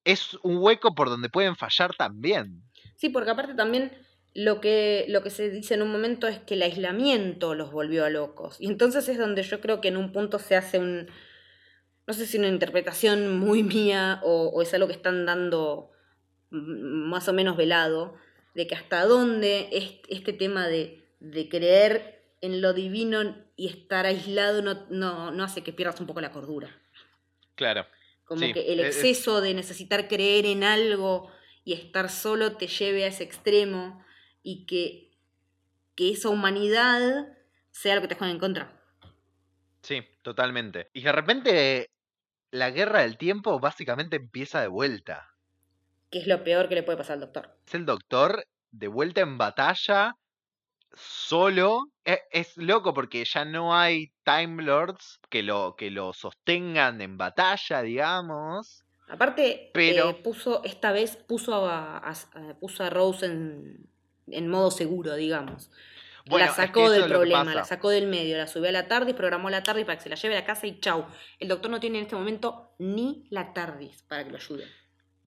[0.03, 2.63] es un hueco por donde pueden fallar también.
[2.95, 3.91] Sí, porque aparte también
[4.33, 8.03] lo que, lo que se dice en un momento es que el aislamiento los volvió
[8.03, 8.57] a locos.
[8.59, 11.07] Y entonces es donde yo creo que en un punto se hace un,
[12.07, 15.90] no sé si una interpretación muy mía o es algo que están dando
[16.51, 18.15] más o menos velado,
[18.53, 19.69] de que hasta dónde
[20.09, 25.63] este tema de, de creer en lo divino y estar aislado no, no, no hace
[25.63, 26.75] que pierdas un poco la cordura.
[27.55, 27.85] Claro.
[28.25, 31.29] Como que el exceso de necesitar creer en algo
[31.63, 34.03] y estar solo te lleve a ese extremo
[34.41, 35.11] y que,
[35.95, 37.27] que esa humanidad
[37.71, 38.81] sea lo que te juegue en contra.
[39.81, 40.89] Sí, totalmente.
[40.93, 41.89] Y de repente
[42.51, 45.30] la guerra del tiempo básicamente empieza de vuelta.
[46.11, 47.49] ¿Qué es lo peor que le puede pasar al doctor?
[47.65, 50.17] Es el doctor de vuelta en batalla
[50.93, 51.85] solo.
[52.03, 57.17] E, es, loco porque ya no hay Time Lords que lo, que lo sostengan en
[57.17, 58.83] batalla, digamos.
[59.07, 60.09] Aparte, pero...
[60.09, 62.13] Eh, puso, esta vez puso a,
[62.59, 63.87] puso a Rose en,
[64.27, 65.71] en, modo seguro, digamos.
[66.25, 69.63] la sacó del problema, la sacó del medio, la subió a la TARDIS, programó la
[69.63, 71.05] TARDIS para que se la lleve a la casa y chau.
[71.39, 74.80] El doctor no tiene en este momento ni la TARDIS para que lo ayude.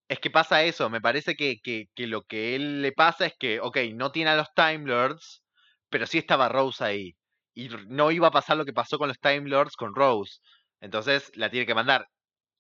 [0.09, 3.35] Es que pasa eso, me parece que, que, que lo que él le pasa es
[3.39, 5.43] que, ok, no tiene a los Time Lords,
[5.89, 7.17] pero sí estaba Rose ahí.
[7.55, 10.41] Y no iba a pasar lo que pasó con los Time Lords con Rose.
[10.81, 12.09] Entonces la tiene que mandar.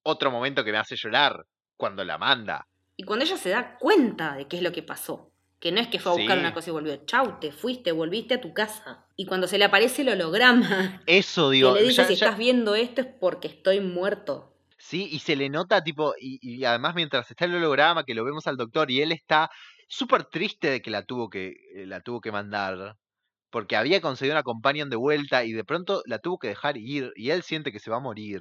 [0.03, 1.45] Otro momento que me hace llorar,
[1.77, 2.67] cuando la manda.
[2.97, 5.31] Y cuando ella se da cuenta de qué es lo que pasó.
[5.61, 6.97] Que no es que fue a buscar una cosa y volvió.
[7.07, 9.07] Chau, te fuiste, volviste a tu casa.
[9.17, 11.03] Y cuando se le aparece el holograma.
[11.07, 11.75] Eso, digo.
[11.75, 14.54] Que le dice, si estás viendo esto es porque estoy muerto.
[14.87, 18.47] Sí, y se le nota, tipo, y, además mientras está el holograma, que lo vemos
[18.47, 19.51] al doctor, y él está
[19.89, 22.97] súper triste de que la tuvo que, eh, la tuvo que mandar
[23.51, 27.13] porque había conseguido una companion de vuelta y de pronto la tuvo que dejar ir
[27.17, 28.41] y él siente que se va a morir.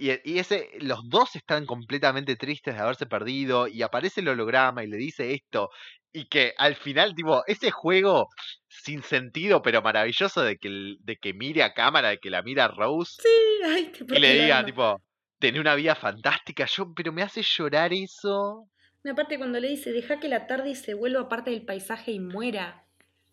[0.00, 4.82] Y, y, ese, los dos están completamente tristes de haberse perdido y aparece el holograma
[4.82, 5.68] y le dice esto
[6.12, 8.28] y que al final, tipo, ese juego
[8.68, 12.68] sin sentido pero maravilloso de que, de que mire a cámara, de que la mira
[12.68, 15.00] Rose sí, ay, y le diga, tipo,
[15.38, 18.68] tener una vida fantástica, yo, pero me hace llorar eso.
[19.10, 22.84] Aparte cuando le dice, deja que la tarde se vuelva parte del paisaje y muera.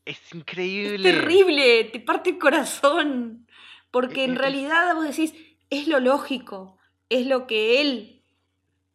[0.05, 1.09] Es increíble.
[1.09, 3.45] Es terrible, te parte el corazón.
[3.91, 5.33] Porque en realidad vos decís,
[5.69, 6.77] es lo lógico,
[7.09, 8.23] es lo que él,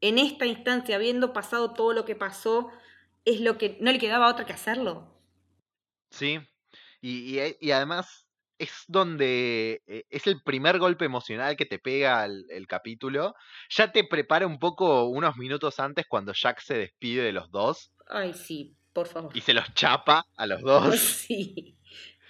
[0.00, 2.70] en esta instancia, habiendo pasado todo lo que pasó,
[3.24, 5.08] es lo que no le quedaba otra que hacerlo.
[6.10, 6.38] Sí,
[7.00, 8.26] y, y, además
[8.58, 13.34] es donde eh, es el primer golpe emocional que te pega el, el, capítulo.
[13.70, 17.92] Ya te prepara un poco unos minutos antes cuando Jack se despide de los dos.
[18.08, 19.36] Ay, sí, por favor.
[19.36, 20.94] Y se los chapa a los dos.
[21.26, 21.76] Sí,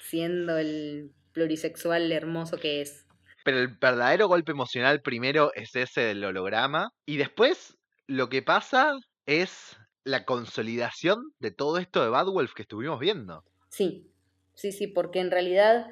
[0.01, 3.07] siendo el plurisexual hermoso que es.
[3.45, 6.91] Pero el verdadero golpe emocional primero es ese del holograma.
[7.07, 7.77] Y después
[8.07, 8.93] lo que pasa
[9.27, 13.45] es la consolidación de todo esto de Bad Wolf que estuvimos viendo.
[13.69, 14.11] Sí,
[14.55, 15.87] sí, sí, porque en realidad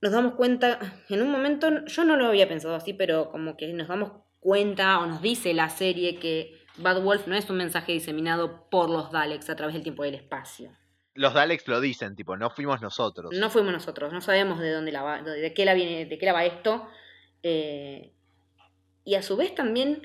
[0.00, 0.78] nos damos cuenta,
[1.08, 4.98] en un momento, yo no lo había pensado así, pero como que nos damos cuenta
[5.00, 9.10] o nos dice la serie que Bad Wolf no es un mensaje diseminado por los
[9.10, 10.70] Daleks a través del tiempo y el espacio.
[11.16, 13.32] Los Daleks lo dicen, tipo, no fuimos nosotros.
[13.34, 16.26] No fuimos nosotros, no sabemos de dónde la va, de qué la viene, de qué
[16.26, 16.86] la va esto.
[17.42, 18.12] Eh,
[19.04, 20.02] y a su vez también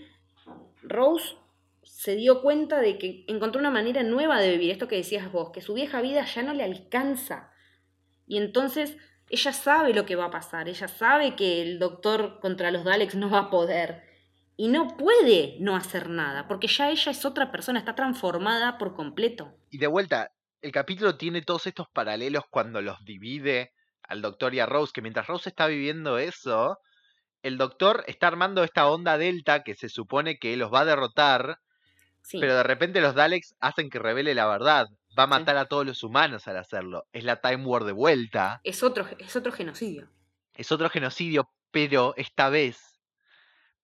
[0.81, 1.35] Rose
[1.83, 5.51] se dio cuenta de que encontró una manera nueva de vivir, esto que decías vos,
[5.51, 7.51] que su vieja vida ya no le alcanza.
[8.27, 8.97] Y entonces
[9.29, 13.15] ella sabe lo que va a pasar, ella sabe que el doctor contra los Daleks
[13.15, 14.03] no va a poder
[14.57, 18.93] y no puede no hacer nada, porque ya ella es otra persona, está transformada por
[18.93, 19.53] completo.
[19.69, 20.31] Y de vuelta,
[20.61, 25.01] el capítulo tiene todos estos paralelos cuando los divide al doctor y a Rose, que
[25.01, 26.77] mientras Rose está viviendo eso,
[27.43, 31.59] el doctor está armando esta onda delta que se supone que los va a derrotar,
[32.31, 34.87] pero de repente los Daleks hacen que revele la verdad.
[35.17, 37.05] Va a matar a todos los humanos al hacerlo.
[37.11, 38.61] Es la Time War de vuelta.
[38.63, 40.09] Es otro, es otro genocidio.
[40.55, 43.01] Es otro genocidio, pero esta vez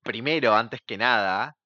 [0.04, 1.58] primero, antes que nada,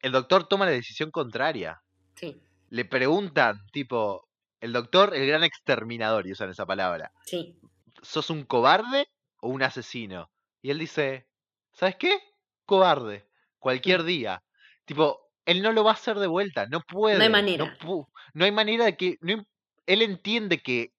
[0.00, 1.82] el doctor toma la decisión contraria.
[2.14, 2.40] Sí.
[2.68, 4.25] Le preguntan, tipo,
[4.60, 7.12] el doctor, el gran exterminador, y usan esa palabra.
[7.24, 7.58] Sí.
[8.02, 9.08] ¿Sos un cobarde
[9.40, 10.30] o un asesino?
[10.62, 11.26] Y él dice,
[11.72, 12.18] ¿sabes qué?
[12.64, 13.28] Cobarde.
[13.58, 14.42] Cualquier día.
[14.84, 17.18] Tipo, él no lo va a hacer de vuelta, no puede.
[17.18, 17.76] No hay manera.
[17.84, 19.18] No, no hay manera de que...
[19.20, 19.46] no
[19.86, 20.92] él entiende que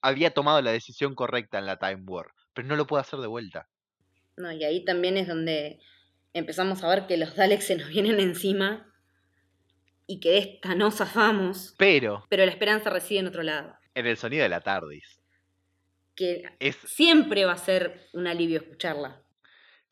[0.00, 3.26] había tomado la decisión correcta en la Time War, pero no lo puede hacer de
[3.26, 3.68] vuelta.
[4.36, 5.80] No, y ahí también es donde
[6.32, 8.92] empezamos a ver que los Daleks se nos vienen encima
[10.08, 13.76] y que de esta no zafamos, Pero pero la esperanza reside en otro lado.
[13.94, 15.20] en el sonido de la TARDIS.
[16.16, 19.22] Que Es siempre va a ser un alivio escucharla.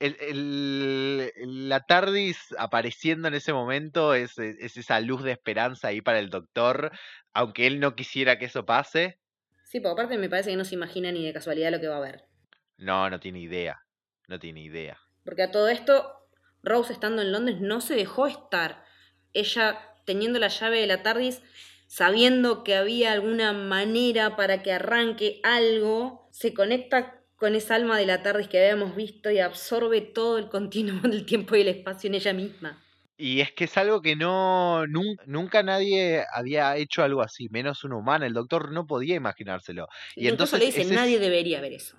[0.01, 6.01] el, el- la TARDIS apareciendo en ese momento es, es esa luz de esperanza ahí
[6.01, 6.91] para el doctor,
[7.33, 9.19] aunque él no quisiera que eso pase.
[9.65, 11.97] Sí, porque aparte me parece que no se imagina ni de casualidad lo que va
[11.99, 12.25] a ver.
[12.79, 13.81] No, no tiene idea.
[14.29, 14.99] No tiene idea.
[15.25, 16.29] Porque a todo esto,
[16.63, 18.85] Rose estando en Londres no se dejó estar.
[19.33, 21.43] Ella teniendo la llave de la TARDIS,
[21.87, 28.07] sabiendo que había alguna manera para que arranque algo, se conecta con esa alma de
[28.07, 32.09] la TARDIS que habíamos visto y absorbe todo el continuo del tiempo y el espacio
[32.09, 32.83] en ella misma.
[33.19, 37.83] Y es que es algo que no nun- nunca nadie había hecho algo así, menos
[37.85, 38.27] un humano.
[38.27, 39.87] El doctor no podía imaginárselo.
[40.15, 41.97] Y entonces le dice, ese es- nadie debería ver eso.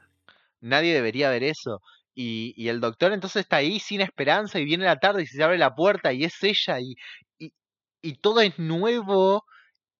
[0.60, 1.82] nadie debería ver eso.
[2.14, 5.44] Y, y el doctor entonces está ahí sin esperanza y viene la tarde y se
[5.44, 6.96] abre la puerta y es ella y,
[8.08, 9.46] y, todo es nuevo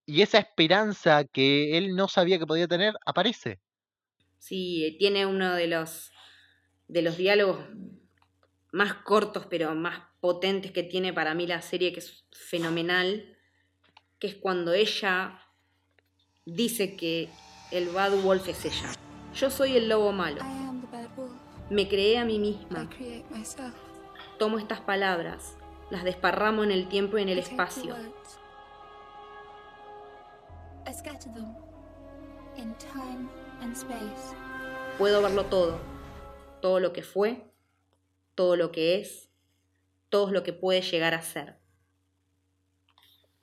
[0.06, 3.60] y esa esperanza que él no sabía que podía tener aparece.
[4.40, 6.12] Sí, tiene uno de los,
[6.88, 7.60] de los diálogos
[8.72, 13.38] más cortos pero más potentes que tiene para mí la serie, que es fenomenal,
[14.20, 15.42] que es cuando ella
[16.46, 17.30] dice que
[17.72, 18.94] el Bad Wolf es ella.
[19.34, 20.42] Yo soy el lobo malo.
[21.70, 22.90] Me creé a mí misma.
[24.40, 25.58] Tomo estas palabras,
[25.90, 27.96] las desparramo en el tiempo y en el espacio.
[34.98, 35.80] Puedo verlo todo.
[36.62, 37.52] Todo lo que fue,
[38.36, 39.30] todo lo que es,
[40.10, 41.58] todo lo que puede llegar a ser.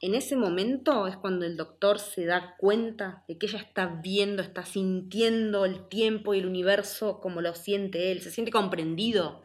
[0.01, 4.43] En ese momento es cuando el doctor se da cuenta de que ella está viendo,
[4.43, 8.21] está sintiendo el tiempo y el universo como lo siente él.
[8.21, 9.44] Se siente comprendido.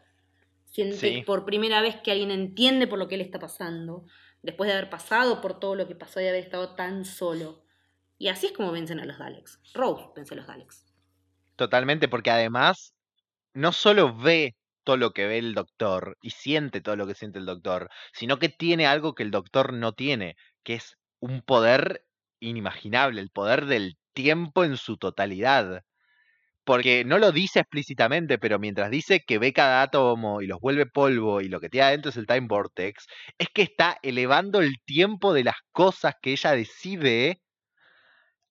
[0.70, 1.24] Siente Sí.
[1.26, 4.05] por primera vez que alguien entiende por lo que él está pasando.
[4.41, 7.63] Después de haber pasado por todo lo que pasó y haber estado tan solo.
[8.17, 9.61] Y así es como vencen a los Daleks.
[9.74, 10.86] Rose vence a los Daleks.
[11.55, 12.93] Totalmente, porque además
[13.53, 17.39] no solo ve todo lo que ve el doctor y siente todo lo que siente
[17.39, 22.05] el doctor, sino que tiene algo que el doctor no tiene, que es un poder
[22.39, 25.84] inimaginable, el poder del tiempo en su totalidad.
[26.70, 30.86] Porque no lo dice explícitamente, pero mientras dice que ve cada átomo y los vuelve
[30.86, 33.07] polvo y lo que tiene adentro es el Time Vortex,
[33.39, 37.41] es que está elevando el tiempo de las cosas que ella decide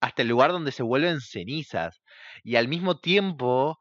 [0.01, 2.01] hasta el lugar donde se vuelven cenizas.
[2.43, 3.79] Y al mismo tiempo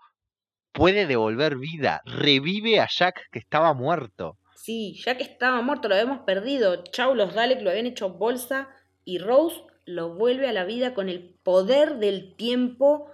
[0.72, 4.38] puede devolver vida, revive a Jack que estaba muerto.
[4.56, 6.84] Sí, que estaba muerto, lo habíamos perdido.
[6.92, 8.70] Chau, los Daleks lo habían hecho bolsa
[9.04, 13.12] y Rose lo vuelve a la vida con el poder del tiempo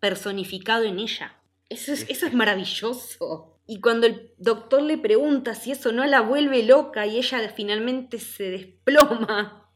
[0.00, 1.36] personificado en ella.
[1.68, 3.60] Eso es, eso es maravilloso.
[3.66, 8.18] Y cuando el doctor le pregunta si eso no la vuelve loca y ella finalmente
[8.18, 9.66] se desploma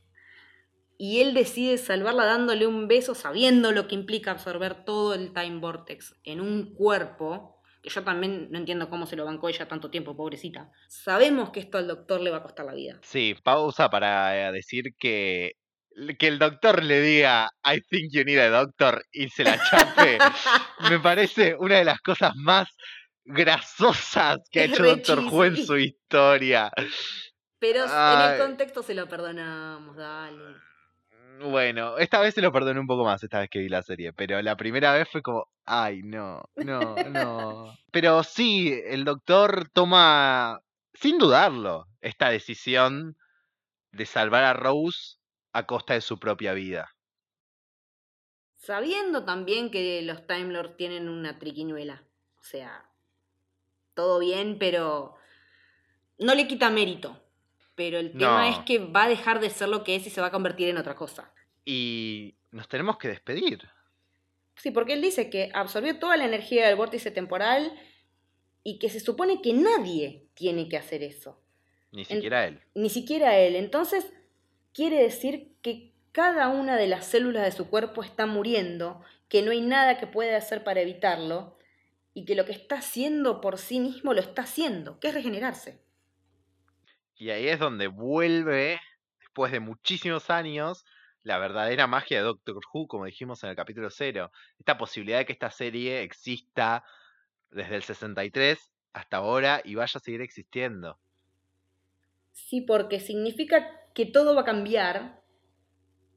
[1.02, 5.58] y él decide salvarla dándole un beso sabiendo lo que implica absorber todo el Time
[5.58, 9.90] Vortex en un cuerpo, que yo también no entiendo cómo se lo bancó ella tanto
[9.90, 10.70] tiempo, pobrecita.
[10.88, 12.98] Sabemos que esto al doctor le va a costar la vida.
[13.00, 15.56] Sí, pausa para eh, decir que,
[16.18, 20.18] que el doctor le diga I think you need a doctor y se la chape,
[20.88, 22.68] me parece una de las cosas más
[23.24, 26.70] grasosas que ha hecho Doctor Who en su historia.
[27.58, 30.56] Pero en el contexto se lo perdonamos, dale.
[31.40, 34.12] Bueno, esta vez se lo perdoné un poco más, esta vez que vi la serie,
[34.12, 37.74] pero la primera vez fue como, ay, no, no, no.
[37.90, 40.60] Pero sí, el doctor toma,
[40.92, 43.16] sin dudarlo, esta decisión
[43.92, 45.19] de salvar a Rose
[45.52, 46.94] a costa de su propia vida.
[48.56, 52.02] Sabiendo también que los Time Lords tienen una triquiñuela.
[52.38, 52.86] O sea,
[53.94, 55.14] todo bien, pero
[56.18, 57.22] no le quita mérito.
[57.74, 58.50] Pero el tema No.
[58.58, 60.68] es que va a dejar de ser lo que es y se va a convertir
[60.68, 61.32] en otra cosa.
[61.64, 63.66] Y nos tenemos que despedir.
[64.56, 67.72] Sí, porque él dice que absorbió toda la energía del vórtice temporal
[68.62, 71.40] y que se supone que nadie tiene que hacer eso.
[71.92, 72.60] Ni siquiera él.
[72.74, 73.56] Ni siquiera él.
[73.56, 74.12] Entonces,
[74.72, 79.52] quiere decir que cada una de las células de su cuerpo está muriendo, que no
[79.52, 81.56] hay nada que pueda hacer para evitarlo
[82.14, 85.80] y que lo que está haciendo por sí mismo lo está haciendo, que es regenerarse.
[87.14, 88.80] Y ahí es donde vuelve,
[89.20, 90.84] después de muchísimos años,
[91.22, 94.32] la verdadera magia de Doctor Who, como dijimos en el capítulo cero.
[94.58, 96.82] Esta posibilidad de que esta serie exista
[97.50, 100.98] desde el 63 hasta ahora y vaya a seguir existiendo.
[102.32, 105.22] Sí, porque significa que todo va a cambiar,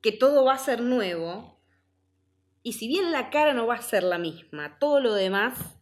[0.01, 1.61] que todo va a ser nuevo,
[2.61, 5.80] y si bien la cara no va a ser la misma, todo lo demás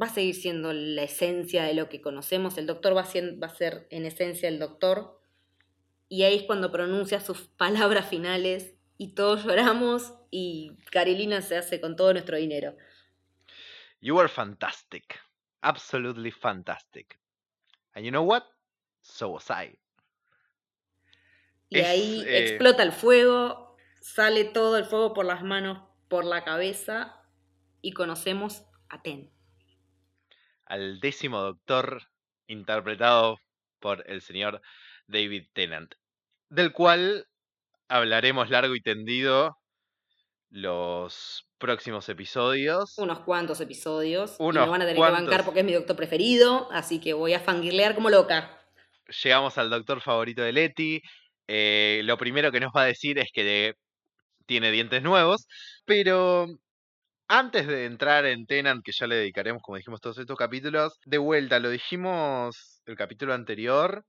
[0.00, 3.42] va a seguir siendo la esencia de lo que conocemos, el doctor va a ser,
[3.42, 5.20] va a ser en esencia el doctor,
[6.08, 11.80] y ahí es cuando pronuncia sus palabras finales y todos lloramos y Carilina se hace
[11.80, 12.76] con todo nuestro dinero.
[14.00, 15.18] You were fantastic.
[15.62, 17.18] Absolutely fantastic.
[17.94, 18.44] And you know what?
[19.00, 19.78] So was I.
[21.74, 26.24] Y Es, ahí eh, explota el fuego, sale todo el fuego por las manos, por
[26.24, 27.20] la cabeza
[27.82, 29.30] y conocemos a Ten.
[30.66, 32.02] Al décimo doctor
[32.46, 33.38] interpretado
[33.80, 34.62] por el señor
[35.06, 35.94] David Tennant,
[36.48, 37.26] del cual
[37.88, 39.58] hablaremos largo y tendido
[40.50, 42.96] los próximos episodios.
[42.98, 44.36] Unos cuantos episodios.
[44.38, 47.12] y Unos me van a tener que bancar porque es mi doctor preferido, así que
[47.12, 48.60] voy a fangirlear como loca.
[49.22, 51.02] Llegamos al doctor favorito de Letty.
[51.48, 53.74] Eh, lo primero que nos va a decir es que
[54.46, 55.46] tiene dientes nuevos,
[55.86, 56.46] pero
[57.28, 61.18] antes de entrar en Tenant, que ya le dedicaremos, como dijimos, todos estos capítulos, de
[61.18, 64.04] vuelta, lo dijimos el capítulo anterior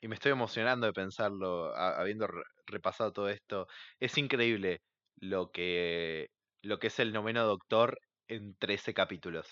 [0.00, 3.66] y me estoy emocionando de pensarlo, habiendo re- repasado todo esto.
[4.00, 4.82] Es increíble
[5.16, 6.28] lo que,
[6.62, 7.98] lo que es el noveno doctor
[8.28, 9.46] en 13 capítulos.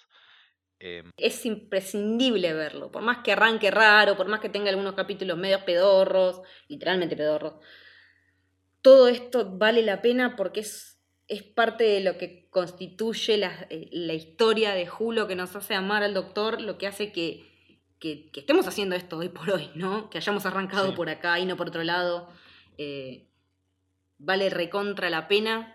[0.81, 5.37] Em, Es imprescindible verlo, por más que arranque raro, por más que tenga algunos capítulos
[5.37, 7.55] medios pedorros, literalmente pedorros.
[8.83, 13.89] Todo esto vale la pena porque es, es parte de lo que constituye la, eh,
[13.93, 17.45] la historia de Julo que nos hace amar al doctor, lo que hace que,
[17.99, 20.09] que- que estemos haciendo esto hoy por hoy, ¿no?
[20.11, 20.97] Que hayamos arrancado Sí.
[20.97, 22.29] por acá y no por otro lado.
[22.79, 23.26] Eh,
[24.18, 25.74] vale recontra la pena.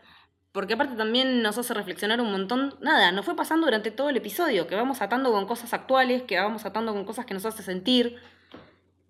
[0.54, 2.78] Porque aparte también nos hace reflexionar un montón.
[2.80, 6.40] Nada, nos fue pasando durante todo el episodio, que vamos atando con cosas actuales, que
[6.40, 8.22] vamos atando con cosas que nos hace sentir.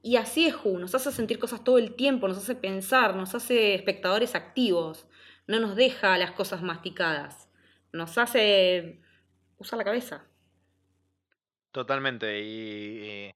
[0.01, 3.75] Y así es nos hace sentir cosas todo el tiempo, nos hace pensar, nos hace
[3.75, 5.05] espectadores activos,
[5.45, 7.49] no nos deja las cosas masticadas,
[7.91, 9.01] nos hace
[9.57, 10.25] usar la cabeza.
[11.73, 12.41] Totalmente.
[12.41, 13.33] Y,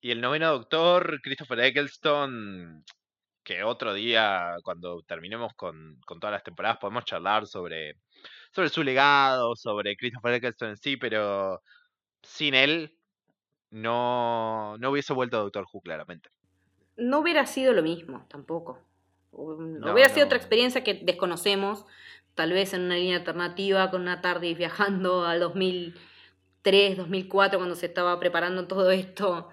[0.00, 2.84] y el noveno doctor, Christopher Eccleston,
[3.44, 7.96] que otro día, cuando terminemos con, con todas las temporadas, podemos charlar sobre,
[8.50, 11.62] sobre su legado, sobre Christopher Eccleston en sí, pero
[12.22, 12.96] sin él
[13.70, 16.30] no, no hubiese vuelto Doctor Who, claramente.
[16.96, 18.80] No hubiera sido lo mismo, tampoco.
[19.32, 21.84] No, hubiera sido otra experiencia que desconocemos,
[22.34, 27.86] tal vez en una línea alternativa, con una tarde viajando al 2003, 2004, cuando se
[27.86, 29.50] estaba preparando todo esto.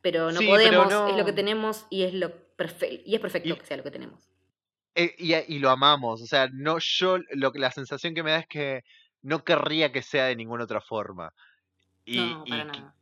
[0.00, 3.20] Pero no Sí, pero podemos, es lo que tenemos y es, lo perfe- y es
[3.20, 4.28] perfecto Y- que sea lo que tenemos.
[4.94, 8.30] Eh, y, y lo amamos, o sea, no yo, lo, que- la sensación que me
[8.30, 8.82] da es que
[9.22, 11.32] no querría que sea de ninguna otra forma.
[12.06, 12.94] Y, no, para que- nada.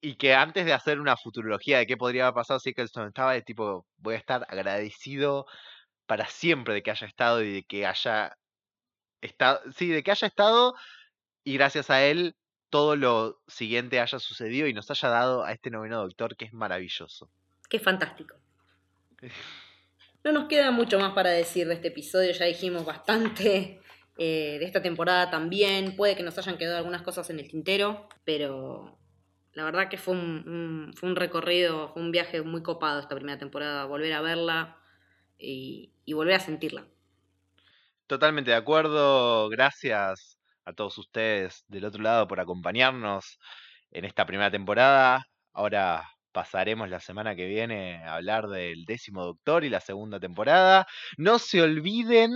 [0.00, 3.32] y que antes de hacer una futurología de qué podría haber pasado si Eccleston estaba,
[3.32, 5.46] de tipo, voy a estar agradecido
[6.06, 8.36] para siempre de que haya estado y de que haya
[9.22, 10.74] estado, sí, de que haya estado
[11.44, 12.36] y gracias a él
[12.70, 16.52] todo lo siguiente haya sucedido y nos haya dado a este noveno doctor que es
[16.52, 17.30] maravilloso.
[17.70, 18.36] Qué fantástico.
[20.24, 23.80] No nos queda mucho más para decir de este episodio, ya dijimos bastante
[24.18, 25.96] eh, de esta temporada también.
[25.96, 28.98] Puede que nos hayan quedado algunas cosas en el tintero, pero
[29.52, 33.84] la verdad que fue un, recorrido, fue un viaje muy copado esta primera temporada.
[33.86, 34.76] Volver a verla
[35.38, 36.84] y volver a sentirla.
[38.08, 43.38] Totalmente de acuerdo, gracias a todos ustedes del otro lado por acompañarnos
[43.90, 45.28] en esta primera temporada.
[45.52, 46.08] Ahora
[46.38, 50.86] pasaremos la semana que viene a hablar del décimo doctor y la segunda temporada.
[51.16, 52.30] No se olviden,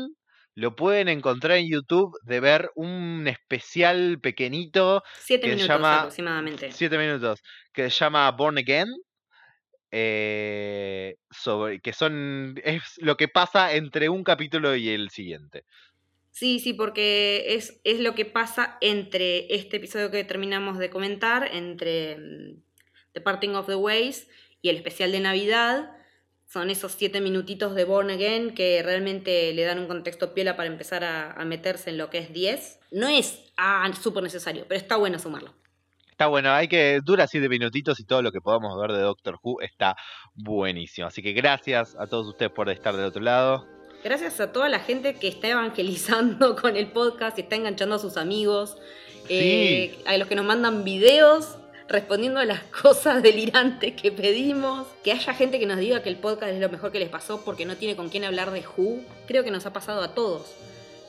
[0.55, 6.73] lo pueden encontrar en YouTube, de ver un especial pequeñito, Siete Que minutos llama aproximadamente.
[6.73, 7.43] siete minutos,
[7.73, 8.89] que se llama Born Again.
[9.91, 15.65] eh, sobre que son es lo que pasa entre un capítulo y el siguiente.
[16.31, 21.47] Sí, sí, porque es, es lo que pasa entre este episodio que terminamos de comentar,
[21.55, 22.63] entre mm,
[23.13, 24.29] The Parting of the Ways
[24.61, 25.91] y el especial de Navidad.
[26.47, 30.69] Son esos siete minutitos de Born Again que realmente le dan un contexto piola para
[30.69, 32.81] empezar a, a meterse en lo que es 10.
[32.91, 35.55] No es ah, súper necesario, pero está bueno sumarlo.
[36.11, 39.39] Está bueno, hay que dura siete minutitos y todo lo que podamos ver de Doctor
[39.43, 39.97] Who está
[40.35, 41.07] buenísimo.
[41.07, 43.67] Así que gracias a todos ustedes por estar del otro lado.
[44.05, 47.99] Gracias a toda la gente que está evangelizando con el podcast y está enganchando a
[47.99, 48.77] sus amigos.
[49.29, 51.57] Eh, a los que nos mandan videos
[51.93, 54.86] respondiendo a las cosas delirantes que pedimos.
[55.05, 57.45] Que haya gente que nos diga que el podcast es lo mejor que les pasó
[57.45, 59.03] porque no tiene con quién hablar de Who.
[59.26, 60.55] Creo que nos ha pasado a todos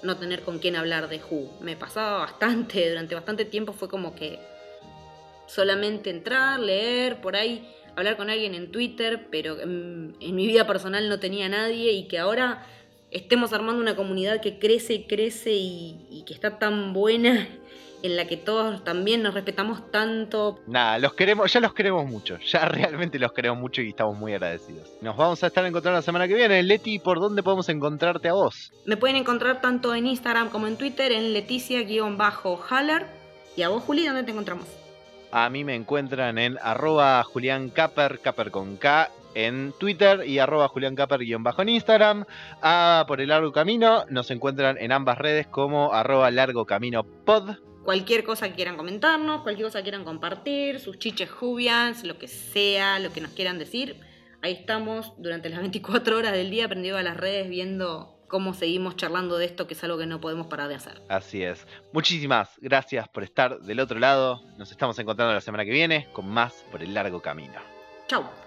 [0.03, 1.49] no tener con quién hablar de Who.
[1.61, 4.39] Me pasaba bastante, durante bastante tiempo fue como que
[5.47, 10.65] solamente entrar, leer, por ahí hablar con alguien en Twitter, pero en, en mi vida
[10.65, 12.65] personal no tenía nadie y que ahora
[13.11, 17.47] estemos armando una comunidad que crece y crece y que está tan buena
[18.03, 20.59] en la que todos también nos respetamos tanto.
[20.67, 24.33] Nada, los queremos, ya los queremos mucho, ya realmente los queremos mucho y estamos muy
[24.33, 24.89] agradecidos.
[25.01, 26.61] Nos vamos a estar encontrando la semana que viene.
[26.61, 28.71] Leti, ¿por dónde podemos encontrarte a vos?
[28.85, 33.07] Me pueden encontrar tanto en Instagram como en Twitter en Leticia-Haller.
[33.55, 34.67] ¿Y a vos, Juli, dónde te encontramos?
[35.31, 40.67] A mí me encuentran en arroba Julián Caper, Caper con K, en Twitter y arroba
[40.67, 42.25] Julián Caper guion bajo en Instagram.
[42.61, 47.55] A Por el Largo Camino nos encuentran en ambas redes como arroba Largo Camino Pod.
[47.83, 52.27] Cualquier cosa que quieran comentarnos, cualquier cosa que quieran compartir, sus chiches jubians, lo que
[52.27, 53.99] sea, lo que nos quieran decir.
[54.41, 58.95] Ahí estamos durante las 24 horas del día prendido a las redes viendo cómo seguimos
[58.95, 61.01] charlando de esto, que es algo que no podemos parar de hacer.
[61.07, 61.67] Así es.
[61.91, 64.41] Muchísimas gracias por estar del otro lado.
[64.57, 67.59] Nos estamos encontrando la semana que viene con más por el largo camino.
[68.07, 68.42] Chau.